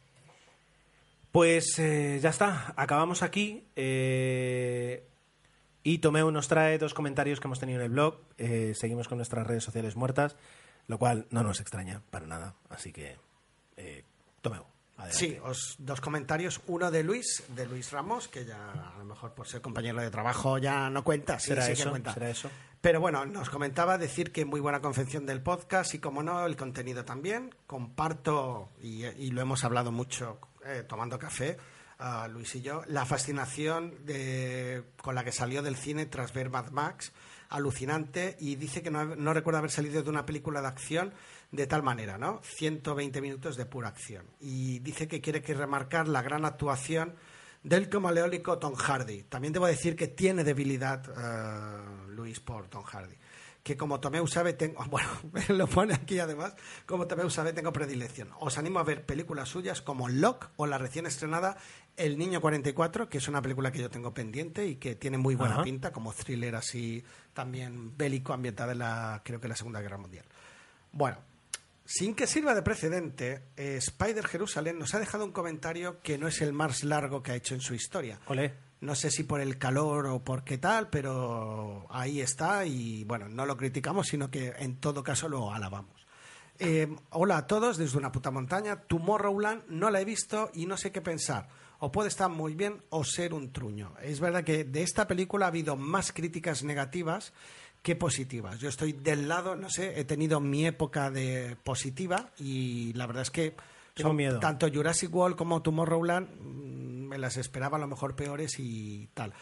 [1.31, 3.65] Pues eh, ya está, acabamos aquí.
[3.75, 5.07] eh,
[5.85, 8.15] y Tomeu nos trae dos comentarios que hemos tenido en el blog.
[8.37, 10.37] eh, seguimos con nuestras redes sociales muertas,
[10.87, 12.55] lo cual no nos extraña para nada.
[12.69, 13.17] Así que,
[14.41, 14.63] Tomeu,
[14.97, 15.17] adelante.
[15.17, 16.61] Sí, os, dos comentarios.
[16.67, 20.11] Uno de Luis, de Luis Ramos, que ya a lo mejor por ser compañero de
[20.11, 21.39] trabajo ya no cuenta.
[21.39, 21.89] Sí, ¿Será sí que eso?
[21.89, 22.13] cuenta.
[22.13, 22.49] ¿Será eso?
[22.81, 26.57] Pero bueno, nos comentaba decir que muy buena confección del podcast y, como no, el
[26.57, 27.55] contenido también.
[27.65, 31.57] Comparto, y, y lo hemos hablado mucho eh, tomando café,
[31.99, 36.49] ah, Luis y yo, la fascinación de- con la que salió del cine tras ver
[36.49, 37.13] Mad Max.
[37.49, 41.13] Alucinante, y dice que no, no recuerda haber salido de una película de acción
[41.53, 42.41] de tal manera, ¿no?
[42.43, 44.25] 120 minutos de pura acción.
[44.39, 47.15] Y dice que quiere que remarcar la gran actuación
[47.61, 49.23] del camaleónico Tom Hardy.
[49.23, 53.15] También debo decir que tiene debilidad eh, Luis por Tom Hardy.
[53.61, 54.83] Que como Tomeu sabe, tengo.
[54.89, 55.07] Bueno,
[55.49, 56.55] lo pone aquí además.
[56.87, 58.29] Como Tomeu sabe, tengo predilección.
[58.39, 61.55] Os animo a ver películas suyas como Lock o la recién estrenada
[61.95, 65.35] El Niño 44, que es una película que yo tengo pendiente y que tiene muy
[65.35, 65.63] buena Ajá.
[65.63, 69.97] pinta, como thriller así también bélico ambientada en la, creo que en la Segunda Guerra
[69.99, 70.25] Mundial.
[70.91, 71.17] Bueno,
[71.85, 76.27] sin que sirva de precedente, eh, Spider Jerusalén nos ha dejado un comentario que no
[76.27, 78.19] es el más largo que ha hecho en su historia.
[78.27, 78.53] Olé.
[78.81, 83.29] No sé si por el calor o por qué tal, pero ahí está y bueno,
[83.29, 86.05] no lo criticamos, sino que en todo caso lo alabamos.
[86.59, 88.81] Eh, hola a todos desde una puta montaña.
[88.81, 91.47] Tomorrowland no la he visto y no sé qué pensar.
[91.79, 93.93] O puede estar muy bien o ser un truño.
[94.01, 97.33] Es verdad que de esta película ha habido más críticas negativas
[97.83, 98.57] que positivas.
[98.59, 103.21] Yo estoy del lado, no sé, he tenido mi época de positiva y la verdad
[103.23, 103.55] es que
[103.93, 104.39] Tengo son- miedo.
[104.39, 109.33] tanto Jurassic World como Tomorrowland mm, me las esperaba a lo mejor peores y tal.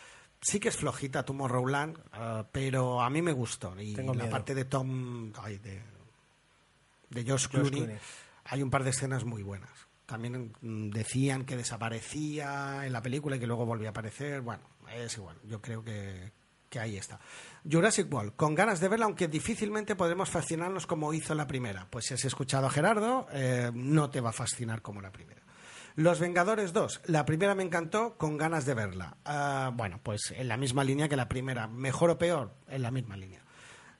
[0.41, 3.79] Sí que es flojita Tomorrowland, ah, pero a mí me gustó.
[3.79, 4.31] Y Tengo la miedo.
[4.31, 5.79] parte de Tom, ay, de,
[7.11, 7.97] de George George Clooney, Clooney.
[8.45, 9.69] hay un par de escenas muy buenas.
[10.07, 14.41] También mm, decían que desaparecía en la película y que luego volvía a aparecer.
[14.41, 14.63] Bueno,
[14.93, 15.37] es igual.
[15.45, 16.31] Yo creo que,
[16.71, 17.19] que ahí está.
[17.69, 21.85] Jurassic World, con ganas de verla, aunque difícilmente podremos fascinarnos como hizo la primera.
[21.89, 25.41] Pues si has escuchado a Gerardo, eh, no te va a fascinar como la primera.
[25.95, 29.17] Los Vengadores 2, la primera me encantó, con ganas de verla.
[29.25, 31.67] Ah, bueno, pues en la misma línea que la primera.
[31.67, 33.41] Mejor o peor, en la misma línea.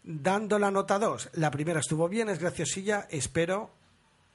[0.02, 3.72] Dando la nota 2, la primera estuvo bien, es graciosilla, espero,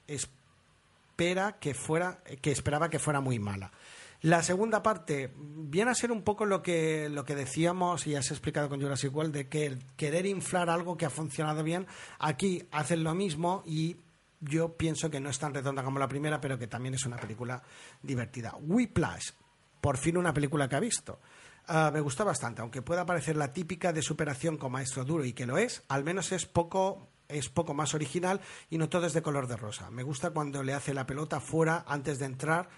[0.07, 3.71] espera que fuera, que esperaba que fuera muy mala.
[4.21, 8.31] La segunda parte viene a ser un poco lo que, lo que decíamos y has
[8.31, 11.85] explicado con Jurassic World, de que querer inflar algo que ha funcionado bien,
[12.19, 13.97] aquí hacen lo mismo y
[14.39, 17.17] yo pienso que no es tan redonda como la primera, pero que también es una
[17.17, 17.61] película
[18.01, 18.55] divertida.
[18.59, 19.31] Whiplash,
[19.81, 21.19] por fin una película que ha visto.
[21.67, 25.33] Ah, me gustó bastante, aunque pueda parecer la típica de superación con maestro duro y
[25.33, 28.39] que lo es, al menos es poco es poco más original
[28.69, 29.91] y no todo es de color de rosa.
[29.91, 32.69] Me gusta cuando le hace la pelota fuera antes de entrar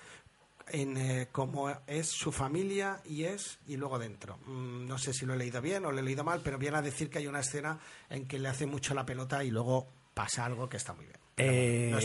[0.71, 4.37] en eh, cómo es su familia y es y luego dentro.
[4.45, 6.77] Mm, no sé si lo he leído bien o lo he leído mal, pero viene
[6.77, 9.87] a decir que hay una escena en que le hace mucho la pelota y luego
[10.13, 11.17] pasa algo que está muy bien.
[11.35, 11.97] Pero bueno, Eh, no.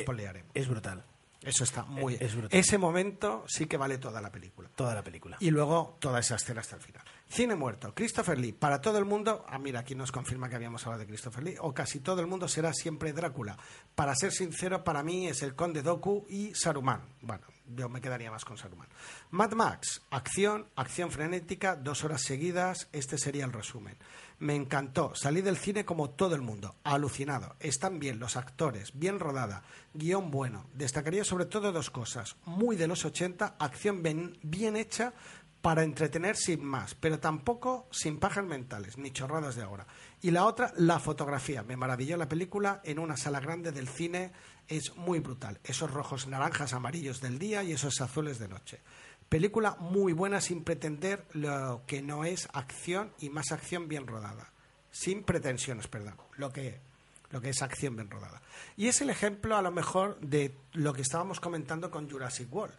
[0.55, 1.05] Es brutal.
[1.43, 2.59] Eso está muy es brutal.
[2.59, 4.71] Ese momento sí que vale toda la película.
[4.75, 5.37] Toda la película.
[5.41, 7.03] Y luego toda esa escena hasta el final.
[7.29, 7.93] Cine muerto.
[7.95, 8.53] Christopher Lee.
[8.53, 11.57] Para todo el mundo, ah, mira, aquí nos confirma que habíamos hablado de Christopher Lee,
[11.61, 13.59] o casi todo el mundo será siempre Drácula.
[13.95, 17.03] Para ser sincero, para mí es el Conde Doku y Saruman.
[17.21, 18.89] Bueno, yo me quedaría más con Saruman.
[19.31, 20.03] Mad Max.
[20.11, 22.89] Acción, acción frenética, dos horas seguidas.
[22.93, 23.97] Este sería el resumen.
[24.39, 25.15] Me encantó.
[25.15, 26.77] Salí del cine como todo el mundo.
[26.85, 27.57] Alucinado.
[27.61, 29.63] Están bien los actores, bien rodada,
[29.95, 30.67] guion bueno.
[30.75, 32.37] Destacaría sobre todo dos cosas.
[32.45, 35.15] Muy de los 80, acción bien, hecha
[35.63, 39.87] para entretener sin más, pero tampoco sin pajas mentales, ni chorradas de ahora.
[40.21, 41.63] Y la otra, la fotografía.
[41.63, 44.33] Me maravilló la película en una sala grande del cine.
[44.69, 45.59] Es muy brutal.
[45.65, 48.81] Esos rojos, naranjas, amarillos del día y esos azules de noche.
[49.29, 54.51] Película muy buena sin pretender lo que no es acción y más acción bien rodada.
[54.91, 56.15] Sin pretensiones, perdón.
[56.37, 56.79] Lo que,
[57.31, 58.41] lo que es acción bien rodada.
[58.77, 62.75] Y es el ejemplo, a lo mejor, de lo que estábamos comentando con Jurassic World.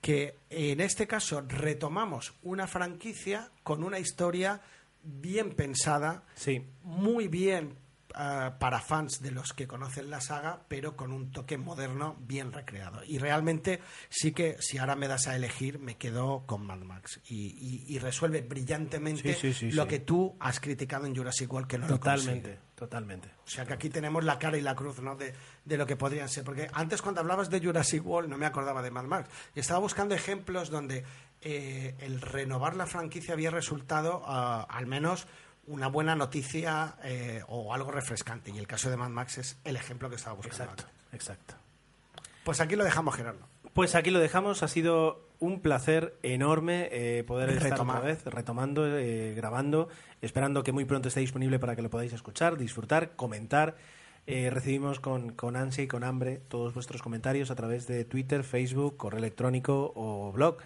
[0.00, 4.60] Que en este caso retomamos una franquicia con una historia
[5.02, 6.64] bien pensada, Sí.
[6.82, 7.76] muy bien
[8.18, 12.52] ah, para fans de los que conocen la saga, pero con un toque moderno bien
[12.52, 13.00] recreado.
[13.06, 17.20] Y realmente sí que si ahora me das a elegir, me quedo con Mad Max.
[17.28, 21.50] Y, y- y resuelve brillantemente Sí, sí, sí, lo que tú has criticado en Jurassic
[21.52, 22.58] World, que no lo Totalmente, consigue.
[22.74, 23.28] totalmente.
[23.46, 25.14] O sea que aquí tenemos la cara y la cruz ¿no?
[25.16, 25.32] de,
[25.64, 26.44] de lo que podrían ser.
[26.44, 29.30] Porque antes cuando hablabas de Jurassic World no me acordaba de Mad Max.
[29.54, 31.04] Y estaba buscando ejemplos donde
[31.40, 35.26] eh, el renovar la franquicia había resultado ah, al menos
[35.68, 38.50] una buena noticia eh, o algo refrescante.
[38.50, 40.72] Y el caso de Mad Max es el ejemplo que estaba buscando.
[40.72, 41.54] Exacto, exacto.
[42.44, 43.46] Pues aquí lo dejamos, Gerardo.
[43.74, 44.62] Pues aquí lo dejamos.
[44.62, 49.88] Ha sido un placer enorme eh, poder estar otra vez retomando, eh, grabando,
[50.20, 53.76] esperando que muy pronto esté disponible para que lo podáis escuchar, disfrutar, comentar.
[54.26, 58.44] Eh, recibimos con, con ansia y con hambre todos vuestros comentarios a través de Twitter,
[58.44, 60.58] Facebook, correo electrónico o blog.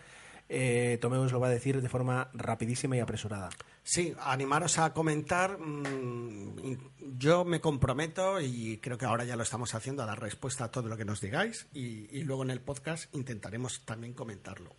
[0.49, 3.51] Eh, Tomeu os lo va a decir de forma rapidísima y apresurada.
[3.85, 5.59] Sí, animaros a comentar.
[5.59, 6.79] mm,
[7.19, 10.71] Yo me comprometo y creo que ahora ya lo estamos haciendo a dar respuesta a
[10.71, 14.75] todo lo que nos digáis y, y luego en el podcast intentaremos también comentarlo.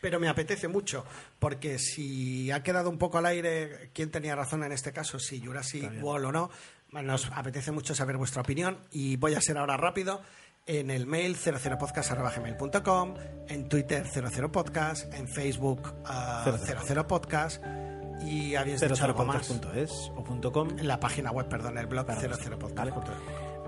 [0.00, 1.04] Pero me apetece mucho
[1.38, 5.40] porque si ha quedado un poco al aire quién tenía razón en este caso, si
[5.44, 6.50] Jurassic World o no,
[7.02, 10.20] nos apetece mucho saber vuestra opinión y voy a ser ahora rápido.
[10.66, 13.14] En el mail 00podcast.gmail.com,
[13.48, 17.62] en Twitter 00podcast, en Facebook ah, 00podcast
[18.24, 20.68] y habéis dicho algo más 00podcast.es o punto .com.
[20.78, 22.98] en la página web, perdón, el blog Para 00podcast.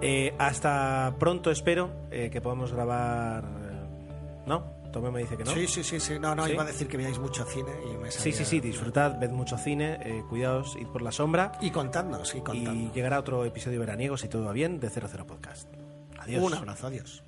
[0.00, 3.44] Eh, hasta pronto espero eh, que podamos grabar...
[3.44, 4.78] eh, ¿No?
[4.92, 5.50] Tomeu me dice que no.
[5.52, 6.18] Sí, sí, sí, sí.
[6.18, 6.52] No, no, ¿Sí?
[6.52, 9.58] iba a decir que veáis mucho cine y me Sí, sí, sí, disfrutad, ved mucho
[9.58, 12.74] cine, eh, cuidaos, id por la sombra Y contadnos, y contadnos.
[12.74, 15.68] y llegará otro episodio veraniego, si todo va bien, de 00 Podcast.
[16.18, 16.42] Adiós.
[16.42, 17.22] Un abrazo, adiós.